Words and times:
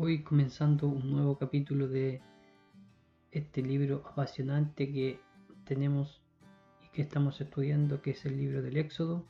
Hoy 0.00 0.22
comenzando 0.22 0.86
un 0.86 1.10
nuevo 1.10 1.38
capítulo 1.38 1.88
de 1.88 2.22
este 3.32 3.62
libro 3.62 4.04
apasionante 4.08 4.92
que 4.92 5.20
tenemos 5.64 6.22
y 6.84 6.88
que 6.90 7.02
estamos 7.02 7.40
estudiando, 7.40 8.00
que 8.00 8.12
es 8.12 8.24
el 8.24 8.36
libro 8.36 8.62
del 8.62 8.76
Éxodo. 8.76 9.26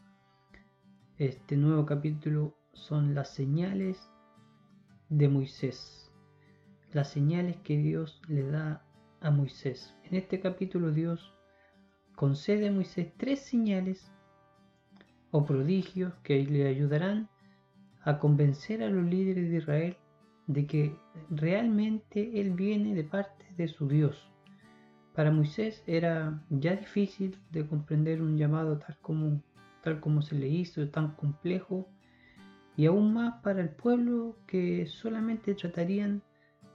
Este 1.16 1.56
nuevo 1.56 1.86
capítulo 1.86 2.54
son 2.74 3.14
las 3.14 3.32
señales 3.32 4.10
de 5.08 5.30
Moisés, 5.30 6.12
las 6.92 7.08
señales 7.08 7.56
que 7.64 7.78
Dios 7.78 8.20
le 8.28 8.42
da 8.42 8.84
a 9.22 9.30
Moisés. 9.30 9.96
En 10.04 10.16
este 10.16 10.38
capítulo 10.38 10.92
Dios 10.92 11.32
concede 12.14 12.68
a 12.68 12.72
Moisés 12.72 13.10
tres 13.16 13.40
señales 13.40 14.12
o 15.30 15.46
prodigios 15.46 16.12
que 16.22 16.44
le 16.44 16.68
ayudarán 16.68 17.30
a 18.02 18.18
convencer 18.18 18.82
a 18.82 18.90
los 18.90 19.06
líderes 19.06 19.48
de 19.48 19.56
Israel 19.56 19.96
de 20.48 20.66
que 20.66 20.96
realmente 21.30 22.40
él 22.40 22.50
viene 22.50 22.94
de 22.94 23.04
parte 23.04 23.46
de 23.56 23.68
su 23.68 23.86
Dios. 23.86 24.28
Para 25.14 25.30
Moisés 25.30 25.84
era 25.86 26.42
ya 26.48 26.74
difícil 26.74 27.38
de 27.50 27.66
comprender 27.66 28.22
un 28.22 28.36
llamado 28.36 28.78
tal 28.78 28.96
como, 29.00 29.42
tal 29.82 30.00
como 30.00 30.22
se 30.22 30.34
le 30.34 30.48
hizo, 30.48 30.88
tan 30.88 31.14
complejo, 31.14 31.88
y 32.76 32.86
aún 32.86 33.12
más 33.12 33.42
para 33.42 33.60
el 33.60 33.70
pueblo 33.70 34.38
que 34.46 34.86
solamente 34.86 35.54
tratarían 35.54 36.22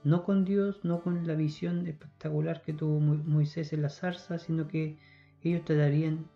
no 0.04 0.22
con 0.22 0.44
Dios, 0.44 0.84
no 0.84 1.02
con 1.02 1.26
la 1.26 1.34
visión 1.34 1.86
espectacular 1.86 2.62
que 2.62 2.74
tuvo 2.74 3.00
Moisés 3.00 3.72
en 3.72 3.82
la 3.82 3.88
zarza, 3.88 4.38
sino 4.38 4.68
que 4.68 4.98
ellos 5.42 5.64
tratarían 5.64 6.26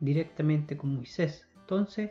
directamente 0.00 0.76
con 0.78 0.94
Moisés. 0.94 1.46
Entonces, 1.60 2.10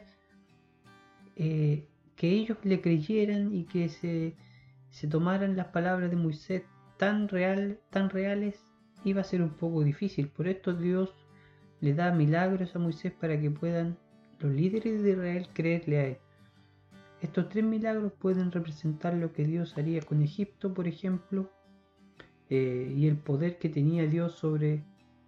eh, 1.36 1.88
que 2.16 2.30
ellos 2.30 2.58
le 2.64 2.82
creyeran 2.82 3.54
y 3.54 3.64
que 3.66 3.90
se 3.90 4.36
se 4.90 5.08
tomaran 5.08 5.56
las 5.56 5.68
palabras 5.68 6.10
de 6.10 6.16
Moisés 6.16 6.64
tan, 6.98 7.28
real, 7.28 7.80
tan 7.90 8.10
reales, 8.10 8.64
iba 9.04 9.22
a 9.22 9.26
ser 9.26 9.42
un 9.42 9.52
poco 9.52 9.84
difícil. 9.84 10.30
Por 10.30 10.48
esto 10.48 10.74
Dios 10.74 11.14
le 11.82 11.94
da 11.94 12.12
milagros 12.12 12.76
a 12.76 12.80
Moisés 12.80 13.14
para 13.14 13.40
que 13.40 13.52
puedan 13.52 13.98
los 14.40 14.52
líderes 14.52 15.04
de 15.04 15.12
Israel 15.12 15.48
creerle 15.54 16.00
a 16.00 16.06
él. 16.08 16.18
Estos 17.22 17.50
tres 17.50 17.64
milagros 17.64 18.14
pueden 18.14 18.52
representar 18.52 19.16
lo 19.16 19.34
que 19.34 19.44
Dios 19.44 19.78
haría 19.78 20.02
con 20.02 20.22
Egipto, 20.22 20.74
por 20.74 20.88
ejemplo, 20.88 21.50
eh, 22.50 22.94
y 22.96 23.08
el 23.08 23.18
poder 23.18 23.58
que 23.58 23.70
tenía 23.70 24.06
Dios 24.06 24.34
sobre, 24.34 24.84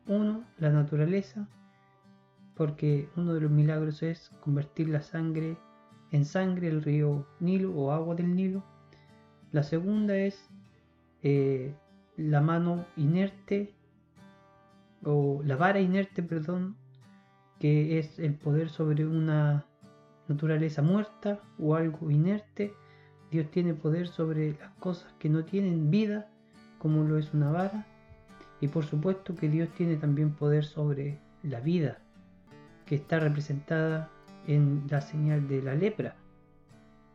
uno, 0.05 0.43
la 0.57 0.69
naturaleza, 0.69 1.47
porque 2.55 3.09
uno 3.15 3.33
de 3.33 3.41
los 3.41 3.51
milagros 3.51 4.03
es 4.03 4.29
convertir 4.41 4.89
la 4.89 5.01
sangre 5.01 5.57
en 6.11 6.25
sangre 6.25 6.67
el 6.67 6.81
río 6.81 7.27
Nilo 7.39 7.73
o 7.73 7.91
agua 7.91 8.15
del 8.15 8.35
Nilo, 8.35 8.63
la 9.51 9.63
segunda 9.63 10.15
es 10.15 10.49
eh, 11.23 11.73
la 12.17 12.41
mano 12.41 12.85
inerte 12.95 13.73
o 15.03 15.41
la 15.43 15.55
vara 15.55 15.79
inerte, 15.79 16.21
perdón, 16.21 16.75
que 17.59 17.99
es 17.99 18.19
el 18.19 18.35
poder 18.35 18.69
sobre 18.69 19.05
una 19.05 19.65
naturaleza 20.27 20.81
muerta 20.81 21.39
o 21.57 21.75
algo 21.75 22.11
inerte. 22.11 22.73
Dios 23.31 23.49
tiene 23.51 23.73
poder 23.73 24.07
sobre 24.07 24.53
las 24.59 24.71
cosas 24.79 25.13
que 25.19 25.29
no 25.29 25.45
tienen 25.45 25.89
vida, 25.89 26.29
como 26.77 27.03
lo 27.03 27.17
es 27.17 27.33
una 27.33 27.51
vara. 27.51 27.85
Y 28.61 28.67
por 28.67 28.85
supuesto 28.85 29.35
que 29.35 29.49
Dios 29.49 29.69
tiene 29.69 29.95
también 29.95 30.33
poder 30.33 30.65
sobre 30.65 31.19
la 31.43 31.59
vida, 31.59 31.99
que 32.85 32.95
está 32.95 33.19
representada 33.19 34.09
en 34.47 34.83
la 34.89 35.01
señal 35.01 35.47
de 35.47 35.61
la 35.61 35.75
lepra. 35.75 36.15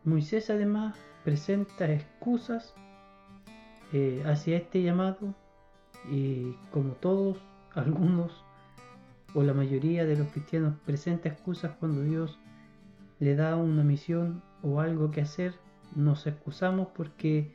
Moisés 0.03 0.49
además 0.49 0.97
presenta 1.25 1.91
excusas 1.91 2.75
eh, 3.91 4.23
hacia 4.25 4.57
este 4.57 4.83
llamado 4.83 5.33
y 6.09 6.53
como 6.71 6.93
todos, 6.93 7.37
algunos 7.73 8.31
o 9.33 9.43
la 9.43 9.53
mayoría 9.53 10.05
de 10.05 10.15
los 10.15 10.29
cristianos 10.29 10.75
presenta 10.85 11.27
excusas 11.27 11.73
cuando 11.77 12.03
Dios 12.03 12.39
le 13.19 13.35
da 13.35 13.57
una 13.57 13.83
misión 13.83 14.41
o 14.61 14.79
algo 14.79 15.11
que 15.11 15.21
hacer, 15.21 15.53
nos 15.93 16.25
excusamos 16.25 16.87
porque 16.95 17.53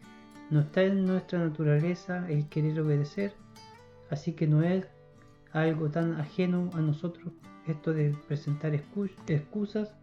no 0.51 0.61
está 0.61 0.83
en 0.83 1.07
nuestra 1.07 1.39
naturaleza 1.39 2.29
el 2.29 2.49
querer 2.49 2.81
obedecer, 2.81 3.33
así 4.11 4.33
que 4.33 4.47
no 4.47 4.63
es 4.63 4.87
algo 5.53 5.91
tan 5.91 6.21
ajeno 6.21 6.71
a 6.75 6.81
nosotros 6.81 7.33
esto 7.67 7.93
de 7.93 8.15
presentar 8.27 8.75
excusas 8.75 9.95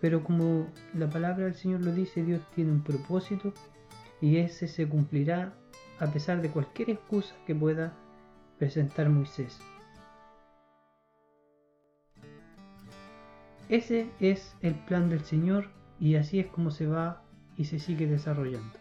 pero 0.00 0.22
como 0.22 0.66
la 0.94 1.08
palabra 1.08 1.44
del 1.44 1.54
Señor 1.54 1.82
lo 1.82 1.92
dice, 1.92 2.22
Dios 2.22 2.40
tiene 2.54 2.72
un 2.72 2.82
propósito 2.82 3.52
y 4.20 4.36
ese 4.36 4.68
se 4.68 4.88
cumplirá 4.88 5.54
a 5.98 6.06
pesar 6.06 6.40
de 6.42 6.50
cualquier 6.50 6.90
excusa 6.90 7.34
que 7.46 7.54
pueda 7.54 7.92
presentar 8.58 9.08
Moisés. 9.08 9.60
Ese 13.68 14.08
es 14.20 14.56
el 14.62 14.74
plan 14.74 15.10
del 15.10 15.24
Señor 15.24 15.68
y 16.00 16.14
así 16.14 16.40
es 16.40 16.46
como 16.46 16.70
se 16.70 16.86
va 16.86 17.22
y 17.56 17.64
se 17.64 17.78
sigue 17.78 18.06
desarrollando. 18.06 18.78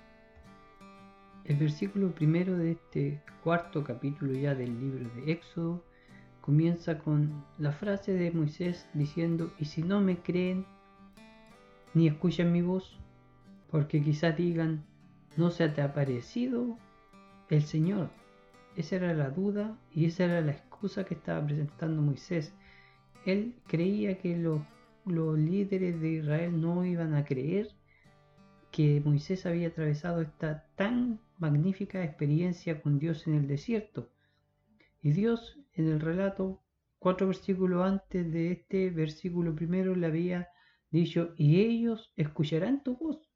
El 1.44 1.58
versículo 1.58 2.14
primero 2.14 2.58
de 2.58 2.72
este 2.72 3.22
cuarto 3.44 3.84
capítulo 3.84 4.34
ya 4.34 4.54
del 4.54 4.80
libro 4.80 5.10
de 5.16 5.32
Éxodo 5.32 5.84
comienza 6.42 7.00
con 7.00 7.44
la 7.58 7.72
frase 7.72 8.14
de 8.14 8.32
Moisés 8.32 8.88
diciendo, 8.94 9.52
y 9.58 9.66
si 9.66 9.84
no 9.84 10.00
me 10.00 10.18
creen, 10.18 10.66
ni 11.94 12.08
escuchen 12.08 12.52
mi 12.52 12.62
voz, 12.62 13.00
porque 13.70 14.02
quizás 14.02 14.36
digan, 14.38 14.86
no 15.36 15.52
se 15.52 15.70
te 15.70 15.82
ha 15.82 15.94
parecido 15.94 16.78
el 17.50 17.64
Señor. 17.64 18.10
Esa 18.76 18.98
era 18.98 19.14
la 19.14 19.30
duda 19.30 19.78
y 19.92 20.06
esa 20.06 20.26
era 20.26 20.42
la 20.42 20.52
excusa 20.52 21.06
que 21.06 21.16
estaba 21.16 21.46
presentando 21.46 22.02
Moisés. 22.02 22.54
Él 23.26 23.56
creía 23.68 24.20
que 24.20 24.38
los, 24.38 24.62
los 25.06 25.38
líderes 25.38 26.00
de 26.00 26.10
Israel 26.10 26.62
no 26.62 26.86
iban 26.86 27.14
a 27.16 27.26
creer 27.26 27.70
que 28.72 29.02
Moisés 29.04 29.46
había 29.46 29.70
atravesado 29.70 30.22
esta 30.22 30.68
tan 30.76 31.20
magnífica 31.38 32.04
experiencia 32.04 32.82
con 32.82 33.00
Dios 33.00 33.26
en 33.28 33.36
el 33.36 33.48
desierto. 33.48 34.12
Y 35.02 35.12
Dios 35.12 35.60
en 35.74 35.88
el 35.88 36.00
relato, 36.00 36.62
cuatro 37.00 37.28
versículos 37.28 37.86
antes 37.86 38.32
de 38.32 38.52
este 38.52 38.90
versículo 38.90 39.56
primero, 39.56 39.96
le 39.96 40.08
había 40.08 40.50
dicho, 40.90 41.34
y 41.38 41.62
ellos 41.62 42.12
escucharán 42.16 42.84
tu 42.84 42.98
voz. 42.98 43.30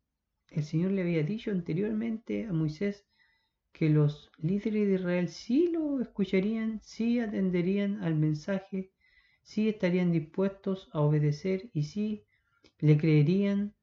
El 0.50 0.63
Señor 0.63 0.91
le 0.91 1.01
había 1.01 1.23
dicho 1.23 1.51
anteriormente 1.51 2.45
a 2.45 2.53
Moisés 2.53 3.06
que 3.72 3.89
los 3.89 4.31
líderes 4.38 4.88
de 4.88 4.95
Israel 4.95 5.29
sí 5.29 5.69
lo 5.72 6.01
escucharían, 6.01 6.81
sí 6.81 7.19
atenderían 7.19 8.03
al 8.03 8.16
mensaje, 8.16 8.91
sí 9.44 9.69
estarían 9.69 10.12
dispuestos 10.12 10.89
a 10.94 11.01
obedecer 11.01 11.69
y 11.73 11.84
sí 11.84 12.25
le 12.79 12.97
creerían 12.97 13.73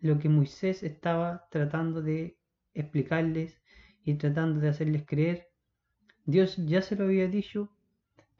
lo 0.00 0.18
que 0.18 0.28
Moisés 0.28 0.82
estaba 0.82 1.46
tratando 1.50 2.02
de 2.02 2.38
explicarles 2.74 3.60
y 4.04 4.14
tratando 4.14 4.60
de 4.60 4.68
hacerles 4.68 5.04
creer. 5.06 5.48
Dios 6.24 6.56
ya 6.58 6.82
se 6.82 6.96
lo 6.96 7.04
había 7.04 7.28
dicho, 7.28 7.70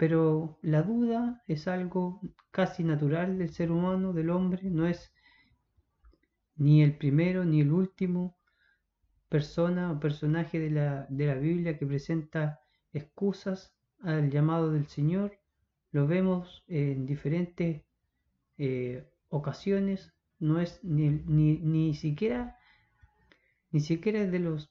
pero 0.01 0.59
la 0.63 0.81
duda 0.81 1.43
es 1.47 1.69
algo 1.69 2.23
casi 2.51 2.85
natural 2.85 3.37
del 3.37 3.51
ser 3.51 3.71
humano, 3.71 4.15
del 4.15 4.31
hombre, 4.31 4.71
no 4.71 4.87
es 4.87 5.13
ni 6.57 6.83
el 6.83 6.97
primero 6.97 7.45
ni 7.45 7.61
el 7.61 7.71
último 7.71 8.35
persona 9.29 9.93
o 9.93 10.01
personaje 10.01 10.59
de 10.59 10.71
la, 10.71 11.35
Biblia 11.35 11.77
que 11.77 11.85
presenta 11.85 12.61
excusas 12.95 13.75
al 14.01 14.31
llamado 14.31 14.73
del 14.73 14.87
Señor. 14.87 15.39
Lo 15.93 16.07
vemos 16.07 16.65
en 16.67 17.05
diferentes 17.05 17.83
eh, 18.57 19.07
ocasiones, 19.29 20.15
no 20.39 20.61
es 20.61 20.83
ni, 20.83 21.93
siquiera 21.93 22.57
ni 23.71 23.81
siquiera 23.81 24.25
de 24.25 24.39
los 24.39 24.71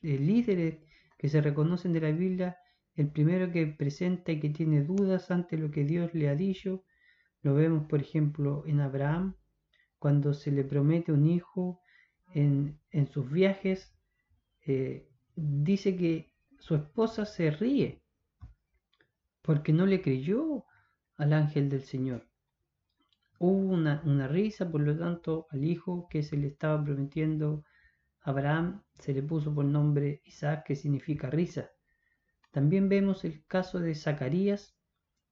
eh, 0.00 0.18
líderes 0.18 0.78
que 1.18 1.28
se 1.28 1.42
reconocen 1.42 1.92
de 1.92 2.00
la 2.00 2.12
Biblia 2.12 2.56
el 3.00 3.10
primero 3.10 3.50
que 3.50 3.66
presenta 3.66 4.30
y 4.32 4.40
que 4.40 4.50
tiene 4.50 4.84
dudas 4.84 5.30
ante 5.30 5.56
lo 5.56 5.70
que 5.70 5.84
Dios 5.84 6.12
le 6.12 6.28
ha 6.28 6.34
dicho, 6.34 6.84
lo 7.42 7.54
vemos 7.54 7.86
por 7.86 8.00
ejemplo 8.00 8.62
en 8.66 8.80
Abraham, 8.80 9.36
cuando 9.98 10.34
se 10.34 10.50
le 10.50 10.64
promete 10.64 11.10
un 11.10 11.26
hijo 11.26 11.80
en, 12.34 12.78
sus 13.10 13.30
viajes, 13.30 13.94
eh, 14.66 15.08
dice 15.34 15.96
que 15.96 16.30
su 16.58 16.74
esposa 16.74 17.24
se 17.24 17.50
ríe 17.50 18.02
porque 19.40 19.72
no 19.72 19.86
le 19.86 20.02
creyó 20.02 20.66
al 21.16 21.32
ángel 21.32 21.70
del 21.70 21.82
Señor. 21.82 22.28
Hubo 23.38 23.72
una, 23.72 24.02
una, 24.04 24.28
risa, 24.28 24.70
por 24.70 24.82
lo 24.82 24.96
tanto, 24.96 25.46
al 25.50 25.64
hijo 25.64 26.06
que 26.10 26.22
se 26.22 26.36
le 26.36 26.48
estaba 26.48 26.84
prometiendo 26.84 27.64
a 28.20 28.30
Abraham 28.30 28.82
se 28.98 29.14
le 29.14 29.22
puso 29.22 29.54
por 29.54 29.64
nombre 29.64 30.20
Isaac, 30.26 30.66
que 30.66 30.76
significa 30.76 31.30
risa. 31.30 31.70
También 32.50 32.88
vemos 32.88 33.24
el 33.24 33.44
caso 33.46 33.78
de 33.78 33.94
Zacarías, 33.94 34.76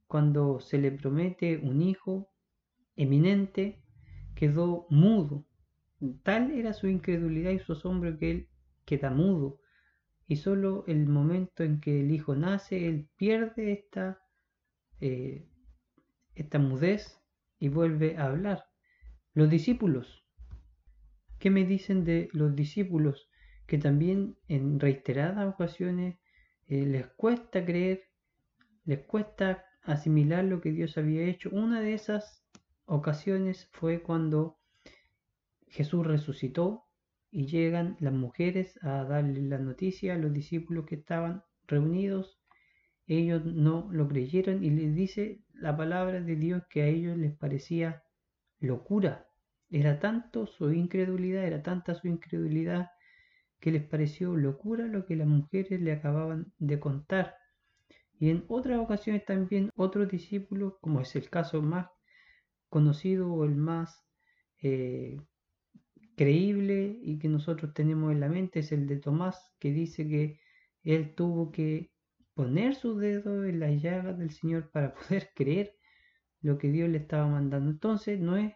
cuando 0.06 0.61
se 0.61 0.79
le 0.79 0.93
promete 0.93 1.59
un 1.59 1.82
hijo 1.82 2.31
eminente, 2.97 3.82
quedó 4.35 4.87
mudo. 4.88 5.44
Tal 6.23 6.53
era 6.53 6.73
su 6.73 6.87
incredulidad 6.87 7.50
y 7.50 7.59
su 7.59 7.73
asombro 7.73 8.17
que 8.19 8.31
él 8.31 8.49
queda 8.85 9.11
mudo 9.11 9.61
y 10.29 10.37
solo 10.37 10.85
el 10.87 11.06
momento 11.06 11.65
en 11.65 11.81
que 11.81 12.00
el 12.00 12.11
hijo 12.11 12.37
nace, 12.37 12.87
él 12.87 13.09
pierde 13.17 13.73
esta, 13.73 14.20
eh, 15.00 15.49
esta 16.35 16.59
mudez 16.59 17.19
y 17.59 17.69
vuelve 17.69 18.17
a 18.19 18.26
hablar. 18.26 18.67
Los 19.32 19.49
discípulos, 19.49 20.25
¿qué 21.38 21.50
me 21.50 21.65
dicen 21.65 22.05
de 22.05 22.29
los 22.32 22.55
discípulos 22.55 23.29
que 23.67 23.79
también 23.79 24.37
en 24.49 24.79
reiteradas 24.79 25.53
ocasiones 25.53 26.19
eh, 26.69 26.87
les 26.87 27.06
cuesta 27.06 27.65
creer, 27.65 28.05
les 28.85 29.00
cuesta 29.00 29.65
asimilar 29.82 30.44
lo 30.44 30.61
que 30.61 30.73
Dios 30.73 30.99
había 30.99 31.23
hecho? 31.23 31.50
Una 31.50 31.81
de 31.81 31.94
esas 31.94 32.44
ocasiones 32.85 33.69
fue 33.73 34.03
cuando 34.03 34.59
Jesús 35.67 36.06
resucitó 36.06 36.85
y 37.31 37.47
llegan 37.47 37.97
las 38.00 38.12
mujeres 38.12 38.79
a 38.82 39.05
darle 39.05 39.43
la 39.43 39.59
noticia 39.59 40.15
a 40.15 40.19
los 40.19 40.32
discípulos 40.32 40.87
que 40.87 40.97
estaban 40.97 41.43
reunidos. 41.67 42.38
Ellos 43.06 43.44
no 43.44 43.88
lo 43.91 44.06
creyeron 44.09 44.62
y 44.62 44.70
les 44.70 44.94
dice 44.94 45.44
la 45.55 45.76
palabra 45.76 46.20
de 46.20 46.37
Dios 46.37 46.62
que 46.69 46.82
a 46.82 46.87
ellos 46.87 47.17
les 47.17 47.35
parecía 47.35 48.03
locura. 48.61 49.26
Era 49.70 49.99
tanto 50.00 50.47
su 50.47 50.73
incredulidad, 50.73 51.44
era 51.44 51.62
tanta 51.62 51.94
su 51.94 52.09
incredulidad 52.09 52.91
que 53.60 53.72
les 53.72 53.82
pareció 53.84 54.37
locura 54.37 54.87
lo 54.87 55.05
que 55.06 55.16
las 55.16 55.26
mujeres 55.26 55.81
le 55.81 55.93
acababan 55.93 56.52
de 56.58 56.78
contar. 56.78 57.37
Y 58.19 58.31
en 58.31 58.44
otras 58.49 58.78
ocasiones 58.78 59.25
también 59.25 59.70
otros 59.76 60.08
discípulos, 60.08 60.75
como 60.81 61.00
es 61.00 61.14
el 61.16 61.31
caso 61.31 61.62
más 61.62 61.88
conocido 62.69 63.32
o 63.32 63.44
el 63.44 63.55
más 63.56 64.05
eh, 64.62 65.20
creíble 66.16 66.99
y 67.02 67.19
que 67.19 67.28
nosotros 67.28 67.72
tenemos 67.75 68.12
en 68.12 68.20
la 68.20 68.28
mente 68.28 68.60
es 68.60 68.72
el 68.72 68.87
de 68.87 68.96
Tomás, 68.96 69.52
que 69.58 69.72
dice 69.72 70.08
que 70.08 70.40
él 70.82 71.14
tuvo 71.14 71.52
que 71.52 71.93
poner 72.34 72.75
su 72.75 72.99
dedo 72.99 73.44
en 73.44 73.60
la 73.60 73.70
llaga 73.70 74.12
del 74.12 74.31
Señor 74.31 74.70
para 74.70 74.94
poder 75.08 75.31
creer 75.34 75.75
lo 76.40 76.58
que 76.58 76.70
Dios 76.70 76.88
le 76.88 76.99
estaba 76.99 77.26
mandando. 77.26 77.70
Entonces 77.70 78.20
no 78.20 78.37
es, 78.37 78.55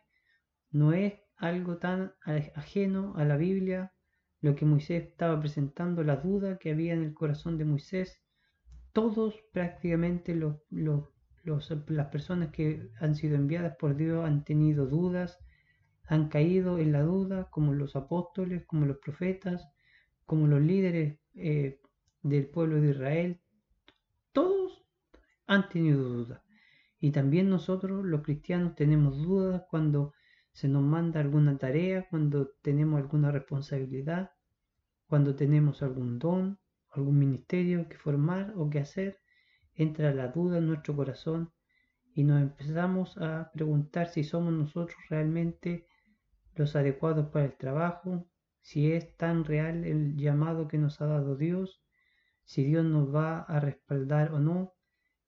no 0.70 0.92
es 0.92 1.14
algo 1.36 1.78
tan 1.78 2.14
ajeno 2.54 3.14
a 3.16 3.24
la 3.24 3.36
Biblia 3.36 3.92
lo 4.42 4.56
que 4.56 4.66
Moisés 4.66 5.04
estaba 5.04 5.40
presentando, 5.40 6.02
la 6.02 6.16
duda 6.16 6.58
que 6.58 6.72
había 6.72 6.92
en 6.92 7.04
el 7.04 7.14
corazón 7.14 7.58
de 7.58 7.64
Moisés. 7.64 8.20
Todos 8.92 9.36
prácticamente 9.52 10.34
las 10.34 12.06
personas 12.08 12.50
que 12.50 12.90
han 13.00 13.14
sido 13.14 13.36
enviadas 13.36 13.76
por 13.76 13.96
Dios 13.96 14.26
han 14.26 14.44
tenido 14.44 14.86
dudas, 14.86 15.38
han 16.06 16.28
caído 16.28 16.78
en 16.78 16.90
la 16.90 17.02
duda, 17.02 17.48
como 17.50 17.72
los 17.72 17.94
apóstoles, 17.94 18.66
como 18.66 18.84
los 18.84 18.98
profetas, 18.98 19.68
como 20.26 20.48
los 20.48 20.60
líderes 20.60 21.18
eh, 21.34 21.80
del 22.22 22.46
pueblo 22.48 22.80
de 22.80 22.90
Israel. 22.90 23.40
Todos 24.32 24.84
han 25.46 25.68
tenido 25.68 26.02
dudas. 26.02 26.42
Y 26.98 27.12
también 27.12 27.48
nosotros, 27.48 28.04
los 28.04 28.22
cristianos, 28.22 28.74
tenemos 28.74 29.22
dudas 29.22 29.62
cuando 29.70 30.14
se 30.52 30.68
nos 30.68 30.82
manda 30.82 31.20
alguna 31.20 31.56
tarea, 31.58 32.06
cuando 32.10 32.48
tenemos 32.62 33.00
alguna 33.00 33.30
responsabilidad, 33.30 34.32
cuando 35.06 35.34
tenemos 35.34 35.82
algún 35.82 36.18
don, 36.18 36.58
algún 36.90 37.18
ministerio 37.18 37.88
que 37.88 37.96
formar 37.96 38.52
o 38.56 38.68
que 38.70 38.78
hacer. 38.78 39.18
Entra 39.74 40.12
la 40.12 40.28
duda 40.28 40.58
en 40.58 40.66
nuestro 40.66 40.94
corazón 40.94 41.52
y 42.14 42.24
nos 42.24 42.42
empezamos 42.42 43.16
a 43.16 43.50
preguntar 43.54 44.08
si 44.08 44.24
somos 44.24 44.52
nosotros 44.52 44.98
realmente 45.08 45.86
los 46.54 46.76
adecuados 46.76 47.28
para 47.28 47.46
el 47.46 47.56
trabajo, 47.56 48.28
si 48.60 48.92
es 48.92 49.16
tan 49.16 49.44
real 49.44 49.84
el 49.84 50.16
llamado 50.16 50.68
que 50.68 50.78
nos 50.78 51.00
ha 51.00 51.06
dado 51.06 51.36
Dios, 51.36 51.82
si 52.44 52.64
Dios 52.64 52.84
nos 52.84 53.14
va 53.14 53.40
a 53.40 53.60
respaldar 53.60 54.32
o 54.32 54.38
no, 54.38 54.74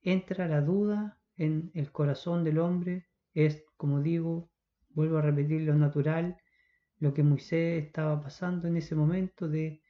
entra 0.03 0.47
la 0.47 0.61
duda 0.61 1.19
en 1.37 1.71
el 1.75 1.91
corazón 1.91 2.45
del 2.45 2.59
hombre, 2.59 3.07
es 3.33 3.65
como 3.77 4.03
digo, 4.03 4.51
vuelvo 4.95 5.19
a 5.19 5.23
repetir 5.23 5.63
lo 5.63 5.75
natural, 5.75 6.37
lo 6.99 7.13
que 7.13 7.23
Moisés 7.23 7.85
estaba 7.85 8.21
pasando 8.21 8.69
en 8.69 8.77
ese 8.77 8.95
momento 8.95 9.49
de, 9.49 9.83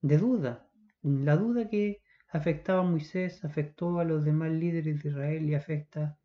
de 0.00 0.18
duda. 0.18 0.68
La 1.02 1.36
duda 1.36 1.68
que 1.68 2.02
afectaba 2.28 2.80
a 2.80 2.90
Moisés 2.90 3.44
afectó 3.44 3.98
a 3.98 4.04
los 4.04 4.24
demás 4.24 4.50
líderes 4.52 5.02
de 5.02 5.08
Israel 5.10 5.48
y 5.48 5.54
afecta 5.54 6.18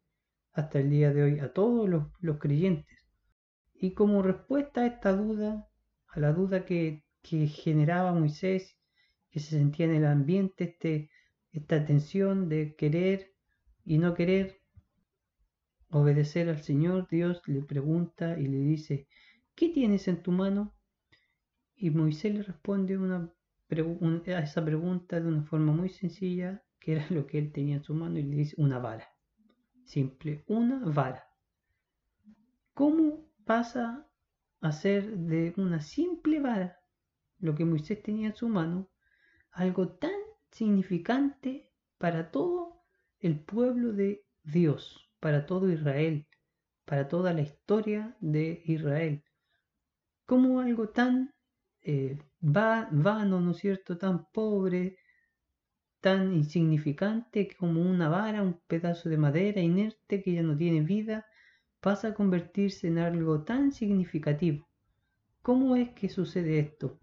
hasta 0.54 0.80
el 0.80 0.90
día 0.90 1.14
de 1.14 1.24
hoy 1.24 1.40
a 1.40 1.54
todos 1.54 1.90
los, 1.90 2.08
los 2.20 2.38
creyentes. 2.40 2.98
Y 3.76 3.94
como 3.94 4.22
respuesta 4.22 4.82
a 4.82 4.88
esta 4.88 5.14
duda, 5.14 5.68
a 6.08 6.20
la 6.20 6.34
duda 6.34 6.66
que, 6.66 7.04
generaba 7.22 8.14
Moisés, 8.14 8.78
que 9.30 9.40
se 9.40 9.58
sentía 9.58 9.86
en 9.86 9.96
el 9.96 10.06
ambiente, 10.06 10.64
este, 10.64 11.12
esta 11.52 11.86
tensión 11.86 12.48
de 12.48 12.76
querer 12.76 13.34
y 13.84 13.98
no 13.98 14.14
querer 14.14 14.62
obedecer 15.90 16.50
al 16.50 16.62
Señor, 16.62 17.08
Dios 17.10 17.42
le 17.48 17.62
pregunta 17.62 18.40
y 18.40 18.48
le 18.48 18.60
dice, 18.60 19.08
¿qué 19.56 19.70
tienes 19.70 20.08
en 20.08 20.22
tu 20.22 20.32
mano? 20.32 20.74
Y 21.76 21.90
Moisés 21.92 22.34
le 22.34 22.44
responde 22.44 22.96
a 22.96 24.40
esa 24.40 24.66
pregunta 24.66 25.20
de 25.20 25.28
una 25.28 25.44
forma 25.44 25.72
muy 25.72 25.90
sencilla, 25.90 26.64
que 26.80 26.94
era 26.94 27.06
lo 27.10 27.28
que 27.28 27.38
él 27.38 27.52
tenía 27.52 27.78
en 27.78 27.84
su 27.84 27.94
mano, 27.94 28.18
y 28.18 28.24
le 28.24 28.36
dice 28.36 28.56
una 28.58 28.80
vara. 28.80 29.08
Simple, 29.86 30.44
una 30.48 30.80
vara. 30.80 31.24
¿Cómo 32.74 33.28
pasa 33.46 34.08
a 34.62 34.72
ser 34.72 35.18
de 35.18 35.54
una 35.58 35.82
simple 35.82 36.40
vara, 36.40 36.80
lo 37.40 37.56
que 37.56 37.66
Moisés 37.66 38.02
tenía 38.02 38.28
en 38.28 38.36
su 38.36 38.50
mano, 38.50 38.90
algo 39.52 39.90
tan 39.90 40.20
significante 40.52 41.70
para 41.98 42.32
todo 42.32 42.84
el 43.20 43.40
pueblo 43.40 43.94
de 43.94 44.26
Dios, 44.44 45.07
para 45.28 45.46
todo 45.46 45.70
Israel, 45.70 46.26
para 46.86 47.10
toda 47.10 47.34
la 47.34 47.42
historia 47.42 48.16
de 48.22 48.62
Israel. 48.64 49.26
Como 50.26 50.62
algo 50.62 50.88
tan 50.88 51.34
eh, 51.82 52.18
vano, 52.40 53.42
¿no 53.42 53.52
es 53.52 53.58
cierto?, 53.58 53.98
tan 53.98 54.26
pobre, 54.32 54.96
tan 56.00 56.34
insignificante 56.34 57.50
como 57.60 57.82
una 57.82 58.08
vara, 58.08 58.42
un 58.42 58.62
pedazo 58.68 59.10
de 59.10 59.18
madera 59.18 59.60
inerte 59.60 60.24
que 60.24 60.32
ya 60.32 60.44
no 60.44 60.56
tiene 60.56 60.80
vida, 60.80 61.26
pasa 61.82 62.08
a 62.08 62.14
convertirse 62.14 62.88
en 62.88 62.98
algo 62.98 63.44
tan 63.44 63.74
significativo. 63.74 64.66
¿Cómo 65.42 65.76
es 65.76 65.90
que 65.90 66.08
sucede 66.08 66.60
esto? 66.60 67.02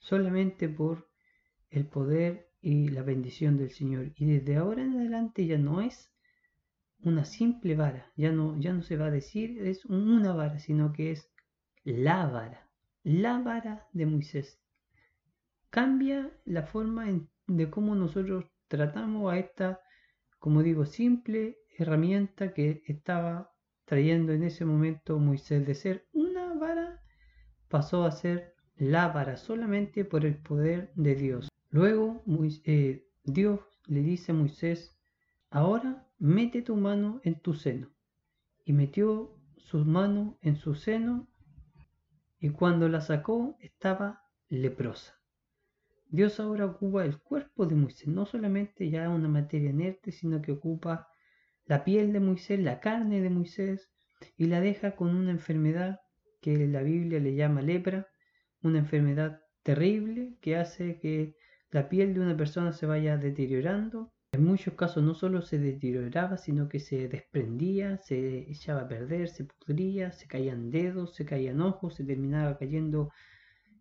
Solamente 0.00 0.68
por 0.68 1.08
el 1.70 1.86
poder 1.86 2.50
y 2.60 2.88
la 2.88 3.04
bendición 3.04 3.56
del 3.56 3.70
Señor. 3.70 4.10
Y 4.16 4.24
desde 4.24 4.56
ahora 4.56 4.82
en 4.82 4.94
adelante 4.94 5.46
ya 5.46 5.58
no 5.58 5.80
es 5.80 6.10
una 7.06 7.24
simple 7.24 7.76
vara, 7.76 8.12
ya 8.16 8.32
no, 8.32 8.58
ya 8.58 8.72
no 8.72 8.82
se 8.82 8.96
va 8.96 9.06
a 9.06 9.10
decir 9.12 9.64
es 9.64 9.84
una 9.84 10.32
vara, 10.32 10.58
sino 10.58 10.92
que 10.92 11.12
es 11.12 11.30
la 11.84 12.26
vara, 12.26 12.68
la 13.04 13.38
vara 13.38 13.86
de 13.92 14.06
Moisés. 14.06 14.58
Cambia 15.70 16.32
la 16.44 16.64
forma 16.64 17.06
de 17.46 17.70
cómo 17.70 17.94
nosotros 17.94 18.46
tratamos 18.66 19.32
a 19.32 19.38
esta, 19.38 19.80
como 20.40 20.64
digo, 20.64 20.84
simple 20.84 21.58
herramienta 21.78 22.52
que 22.52 22.82
estaba 22.86 23.52
trayendo 23.84 24.32
en 24.32 24.42
ese 24.42 24.64
momento 24.64 25.20
Moisés 25.20 25.64
de 25.64 25.76
ser 25.76 26.08
una 26.12 26.54
vara, 26.54 27.04
pasó 27.68 28.04
a 28.04 28.10
ser 28.10 28.56
la 28.74 29.08
vara 29.08 29.36
solamente 29.36 30.04
por 30.04 30.24
el 30.24 30.38
poder 30.38 30.90
de 30.96 31.14
Dios. 31.14 31.48
Luego 31.70 32.24
eh, 32.64 33.06
Dios 33.22 33.60
le 33.86 34.00
dice 34.00 34.32
a 34.32 34.34
Moisés, 34.34 34.98
ahora 35.50 36.05
mete 36.18 36.62
tu 36.62 36.76
mano 36.76 37.20
en 37.24 37.40
tu 37.40 37.54
seno. 37.54 37.90
Y 38.64 38.72
metió 38.72 39.38
su 39.56 39.84
mano 39.84 40.38
en 40.42 40.56
su 40.56 40.74
seno 40.74 41.28
y 42.38 42.50
cuando 42.50 42.88
la 42.88 43.00
sacó 43.00 43.56
estaba 43.60 44.22
leprosa. 44.48 45.14
Dios 46.08 46.38
ahora 46.38 46.66
ocupa 46.66 47.04
el 47.04 47.18
cuerpo 47.18 47.66
de 47.66 47.74
Moisés, 47.74 48.08
no 48.08 48.26
solamente 48.26 48.90
ya 48.90 49.08
una 49.10 49.28
materia 49.28 49.70
inerte, 49.70 50.12
sino 50.12 50.40
que 50.40 50.52
ocupa 50.52 51.08
la 51.64 51.84
piel 51.84 52.12
de 52.12 52.20
Moisés, 52.20 52.60
la 52.60 52.78
carne 52.78 53.20
de 53.20 53.30
Moisés, 53.30 53.90
y 54.36 54.46
la 54.46 54.60
deja 54.60 54.94
con 54.94 55.14
una 55.14 55.32
enfermedad 55.32 56.00
que 56.40 56.66
la 56.68 56.82
Biblia 56.82 57.18
le 57.18 57.34
llama 57.34 57.60
lepra, 57.60 58.06
una 58.62 58.78
enfermedad 58.78 59.40
terrible 59.62 60.38
que 60.40 60.56
hace 60.56 60.98
que 61.00 61.36
la 61.70 61.88
piel 61.88 62.14
de 62.14 62.20
una 62.20 62.36
persona 62.36 62.72
se 62.72 62.86
vaya 62.86 63.16
deteriorando. 63.16 64.12
En 64.36 64.44
muchos 64.44 64.74
casos 64.74 65.02
no 65.02 65.14
solo 65.14 65.40
se 65.40 65.58
deterioraba, 65.58 66.36
sino 66.36 66.68
que 66.68 66.78
se 66.78 67.08
desprendía, 67.08 67.96
se 67.96 68.50
echaba 68.50 68.82
a 68.82 68.88
perder, 68.88 69.30
se 69.30 69.44
pudría, 69.44 70.12
se 70.12 70.26
caían 70.26 70.70
dedos, 70.70 71.14
se 71.14 71.24
caían 71.24 71.62
ojos, 71.62 71.94
se 71.94 72.04
terminaba 72.04 72.58
cayendo 72.58 73.10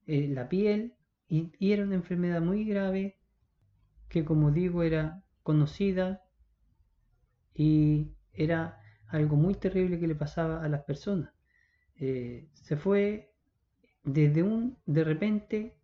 eh, 0.07 0.29
la 0.29 0.47
piel 0.47 0.95
y, 1.27 1.51
era 1.59 1.83
una 1.83 1.95
enfermedad 1.95 2.41
muy 2.41 2.63
grave 2.63 3.19
que 4.07 4.24
como 4.24 4.51
digo 4.51 4.81
era 4.83 5.25
conocida 5.43 6.24
y 7.53 8.13
era 8.31 8.79
algo 9.09 9.35
muy 9.35 9.55
terrible 9.55 10.00
que 10.00 10.07
le 10.07 10.15
pasaba 10.15 10.63
a 10.63 10.69
las 10.69 10.83
personas. 10.83 11.33
Eh, 11.97 12.47
se 12.53 12.77
fue 12.77 13.33
desde 14.03 14.41
un, 14.41 14.77
de 14.85 15.03
repente, 15.03 15.77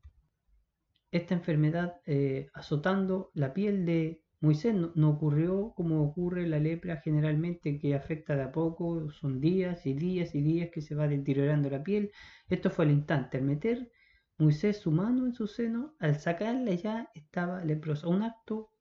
esta 1.12 1.34
enfermedad 1.34 2.00
eh, 2.06 2.50
azotando 2.54 3.32
la 3.34 3.54
piel 3.54 3.86
de 3.86 4.22
Moisés. 4.42 4.76
No, 4.76 5.10
ocurrió 5.10 5.74
como 5.76 6.04
ocurre 6.04 6.48
la 6.48 6.60
lepra 6.60 6.98
generalmente, 6.98 7.80
que 7.80 7.96
afecta 7.96 8.36
de 8.36 8.44
a 8.44 8.52
poco, 8.52 9.10
son 9.12 9.40
días 9.40 9.86
y 9.86 9.94
días 9.94 10.36
y 10.36 10.42
días 10.42 10.70
que 10.74 10.82
se 10.82 10.96
va 10.96 11.08
deteriorando 11.08 11.70
la 11.70 11.84
piel. 11.84 12.12
Esto 12.50 12.70
fue 12.70 12.86
al 12.86 12.92
instante, 12.92 13.38
al 13.38 13.44
meter 13.44 13.92
Moisés 14.38 14.80
su 14.80 14.92
mano 14.92 15.26
en 15.28 15.34
su 15.34 15.48
seno, 15.48 15.96
al 16.00 16.20
sacarla 16.20 16.74
ya 16.74 17.10
estaba 17.14 17.64
leprosa. 17.64 18.08
Un 18.08 18.24
acto 18.24 18.72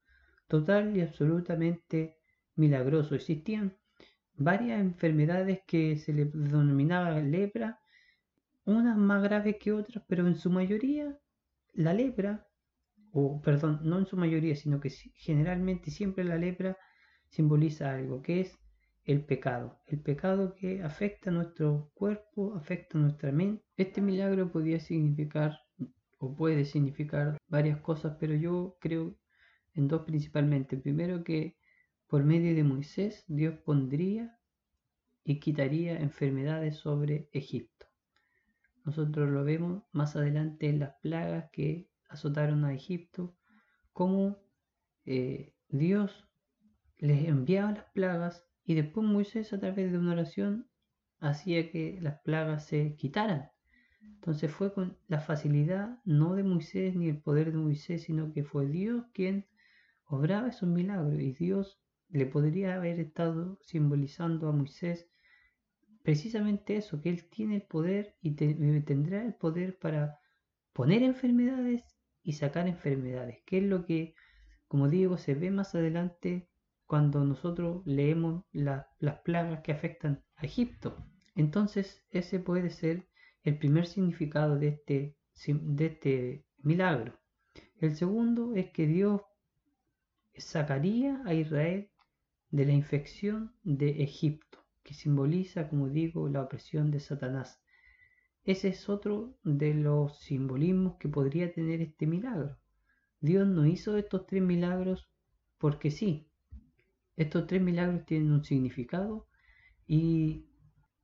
total 0.48 0.96
y 0.96 1.02
absolutamente 1.02 2.16
milagroso. 2.56 3.14
Existían 3.14 3.76
varias 4.34 4.80
enfermedades 4.80 5.60
que 5.66 5.98
se 5.98 6.14
le 6.14 6.24
denominaba 6.24 7.20
lepra, 7.20 7.80
unas 8.64 8.96
más 8.96 9.22
graves 9.22 9.56
que 9.60 9.72
otras, 9.72 10.02
pero 10.08 10.26
en 10.26 10.36
su 10.36 10.50
mayoría 10.50 11.18
la 11.74 11.92
lepra, 11.92 12.48
o 13.12 13.40
perdón, 13.42 13.80
no 13.82 13.98
en 13.98 14.06
su 14.06 14.16
mayoría, 14.16 14.56
sino 14.56 14.80
que 14.80 14.90
generalmente 15.14 15.90
siempre 15.90 16.24
la 16.24 16.36
lepra 16.36 16.76
simboliza 17.28 17.92
algo, 17.92 18.22
que 18.22 18.40
es 18.40 18.58
el 19.04 19.24
pecado, 19.24 19.80
el 19.86 20.00
pecado 20.00 20.54
que 20.54 20.82
afecta 20.82 21.30
nuestro 21.30 21.90
cuerpo, 21.94 22.54
afecta 22.54 22.98
nuestra 22.98 23.32
mente. 23.32 23.64
Este 23.76 24.00
milagro 24.00 24.52
podía 24.52 24.78
significar 24.78 25.58
o 26.18 26.36
puede 26.36 26.64
significar 26.64 27.38
varias 27.48 27.80
cosas, 27.80 28.16
pero 28.20 28.34
yo 28.34 28.76
creo 28.80 29.16
en 29.74 29.88
dos 29.88 30.02
principalmente. 30.02 30.76
Primero 30.76 31.24
que 31.24 31.56
por 32.06 32.24
medio 32.24 32.54
de 32.54 32.64
Moisés, 32.64 33.24
Dios 33.26 33.56
pondría 33.64 34.36
y 35.24 35.40
quitaría 35.40 35.98
enfermedades 35.98 36.76
sobre 36.76 37.28
Egipto. 37.32 37.86
Nosotros 38.84 39.28
lo 39.30 39.44
vemos 39.44 39.82
más 39.92 40.16
adelante 40.16 40.68
en 40.68 40.80
las 40.80 40.94
plagas 41.02 41.50
que 41.52 41.89
azotaron 42.10 42.64
a 42.64 42.74
Egipto, 42.74 43.34
como 43.92 44.38
eh, 45.06 45.54
Dios 45.68 46.28
les 46.98 47.26
enviaba 47.26 47.72
las 47.72 47.84
plagas 47.92 48.46
y 48.64 48.74
después 48.74 49.06
Moisés 49.06 49.52
a 49.52 49.58
través 49.58 49.90
de 49.90 49.98
una 49.98 50.12
oración 50.12 50.68
hacía 51.18 51.70
que 51.70 51.98
las 52.00 52.20
plagas 52.20 52.66
se 52.66 52.96
quitaran. 52.96 53.50
Entonces 54.02 54.50
fue 54.50 54.72
con 54.74 54.98
la 55.08 55.20
facilidad 55.20 55.98
no 56.04 56.34
de 56.34 56.42
Moisés 56.42 56.94
ni 56.94 57.08
el 57.08 57.22
poder 57.22 57.52
de 57.52 57.58
Moisés, 57.58 58.02
sino 58.02 58.32
que 58.32 58.44
fue 58.44 58.66
Dios 58.66 59.06
quien 59.14 59.46
obraba 60.04 60.48
esos 60.48 60.68
milagros 60.68 61.20
y 61.20 61.32
Dios 61.32 61.80
le 62.08 62.26
podría 62.26 62.74
haber 62.74 63.00
estado 63.00 63.58
simbolizando 63.62 64.48
a 64.48 64.52
Moisés 64.52 65.08
precisamente 66.02 66.76
eso, 66.76 67.00
que 67.00 67.10
él 67.10 67.28
tiene 67.28 67.56
el 67.56 67.62
poder 67.62 68.16
y 68.20 68.32
tendrá 68.32 69.22
el 69.24 69.34
poder 69.34 69.78
para 69.78 70.18
poner 70.72 71.02
enfermedades 71.02 71.84
y 72.30 72.32
sacar 72.32 72.68
enfermedades, 72.68 73.42
que 73.44 73.58
es 73.58 73.64
lo 73.64 73.84
que, 73.84 74.14
como 74.68 74.88
digo, 74.88 75.18
se 75.18 75.34
ve 75.34 75.50
más 75.50 75.74
adelante 75.74 76.48
cuando 76.86 77.24
nosotros 77.24 77.82
leemos 77.84 78.44
las 78.52 79.18
plagas 79.24 79.62
que 79.62 79.72
afectan 79.72 80.22
a 80.36 80.46
Egipto. 80.46 80.96
Entonces, 81.34 82.04
ese 82.10 82.38
puede 82.38 82.70
ser 82.70 83.08
el 83.42 83.58
primer 83.58 83.86
significado 83.86 84.60
de 84.60 84.68
este, 84.68 85.16
de 85.48 85.86
este 85.86 86.46
milagro. 86.58 87.18
El 87.80 87.96
segundo 87.96 88.54
es 88.54 88.70
que 88.70 88.86
Dios 88.86 89.22
sacaría 90.36 91.20
a 91.26 91.34
Israel 91.34 91.90
de 92.50 92.64
la 92.64 92.72
infección 92.72 93.56
de 93.64 94.04
Egipto, 94.04 94.58
que 94.84 94.94
simboliza, 94.94 95.68
como 95.68 95.88
digo, 95.88 96.28
la 96.28 96.42
opresión 96.42 96.92
de 96.92 97.00
Satanás. 97.00 97.60
Ese 98.50 98.66
es 98.66 98.88
otro 98.88 99.38
de 99.44 99.74
los 99.74 100.18
simbolismos 100.18 100.96
que 100.98 101.08
podría 101.08 101.52
tener 101.52 101.80
este 101.80 102.08
milagro. 102.08 102.58
Dios 103.20 103.46
no 103.46 103.64
hizo 103.64 103.96
estos 103.96 104.26
tres 104.26 104.42
milagros 104.42 105.08
porque 105.56 105.92
sí. 105.92 106.26
Estos 107.14 107.46
tres 107.46 107.62
milagros 107.62 108.04
tienen 108.06 108.32
un 108.32 108.44
significado 108.44 109.28
y, 109.86 110.48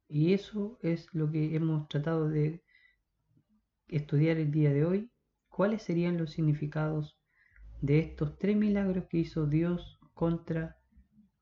y 0.08 0.32
eso 0.32 0.80
es 0.82 1.06
lo 1.12 1.30
que 1.30 1.54
hemos 1.54 1.86
tratado 1.86 2.28
de 2.28 2.64
estudiar 3.86 4.38
el 4.38 4.50
día 4.50 4.72
de 4.72 4.84
hoy. 4.84 5.12
¿Cuáles 5.48 5.84
serían 5.84 6.18
los 6.18 6.32
significados 6.32 7.16
de 7.80 8.00
estos 8.00 8.38
tres 8.38 8.56
milagros 8.56 9.04
que 9.08 9.18
hizo 9.18 9.46
Dios 9.46 10.00
contra 10.14 10.78